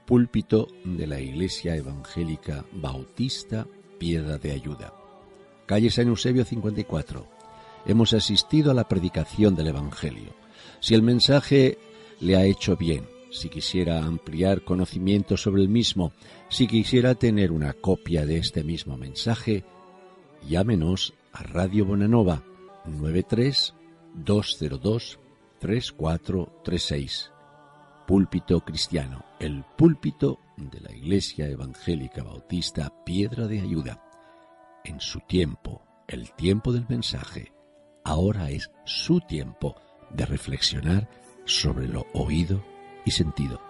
Púlpito 0.06 0.68
de 0.84 1.08
la 1.08 1.20
Iglesia 1.20 1.74
Evangélica 1.74 2.64
Bautista 2.72 3.66
Piedra 3.98 4.38
de 4.38 4.52
Ayuda. 4.52 4.94
Calle 5.66 5.90
San 5.90 6.06
Eusebio 6.06 6.44
54. 6.44 7.26
Hemos 7.86 8.12
asistido 8.12 8.70
a 8.70 8.74
la 8.74 8.86
predicación 8.86 9.56
del 9.56 9.66
Evangelio. 9.66 10.32
Si 10.78 10.94
el 10.94 11.02
mensaje 11.02 11.76
le 12.20 12.36
ha 12.36 12.44
hecho 12.44 12.76
bien, 12.76 13.08
si 13.32 13.48
quisiera 13.48 14.04
ampliar 14.04 14.62
conocimiento 14.62 15.36
sobre 15.36 15.62
el 15.62 15.68
mismo, 15.68 16.12
si 16.48 16.68
quisiera 16.68 17.16
tener 17.16 17.50
una 17.50 17.72
copia 17.72 18.24
de 18.24 18.36
este 18.36 18.62
mismo 18.62 18.96
mensaje, 18.96 19.64
llámenos 20.48 21.14
a 21.32 21.42
Radio 21.42 21.84
Bonanova 21.84 22.44
93 22.86 23.74
202 24.14 25.19
3436. 25.60 27.32
Púlpito 28.06 28.60
Cristiano, 28.62 29.24
el 29.38 29.64
púlpito 29.76 30.40
de 30.56 30.80
la 30.80 30.92
Iglesia 30.92 31.46
Evangélica 31.46 32.24
Bautista 32.24 32.92
Piedra 33.04 33.46
de 33.46 33.60
Ayuda. 33.60 34.02
En 34.84 35.00
su 35.00 35.20
tiempo, 35.20 35.82
el 36.08 36.32
tiempo 36.32 36.72
del 36.72 36.86
mensaje, 36.88 37.52
ahora 38.02 38.50
es 38.50 38.70
su 38.84 39.20
tiempo 39.20 39.76
de 40.10 40.26
reflexionar 40.26 41.08
sobre 41.44 41.86
lo 41.86 42.06
oído 42.14 42.64
y 43.04 43.12
sentido. 43.12 43.69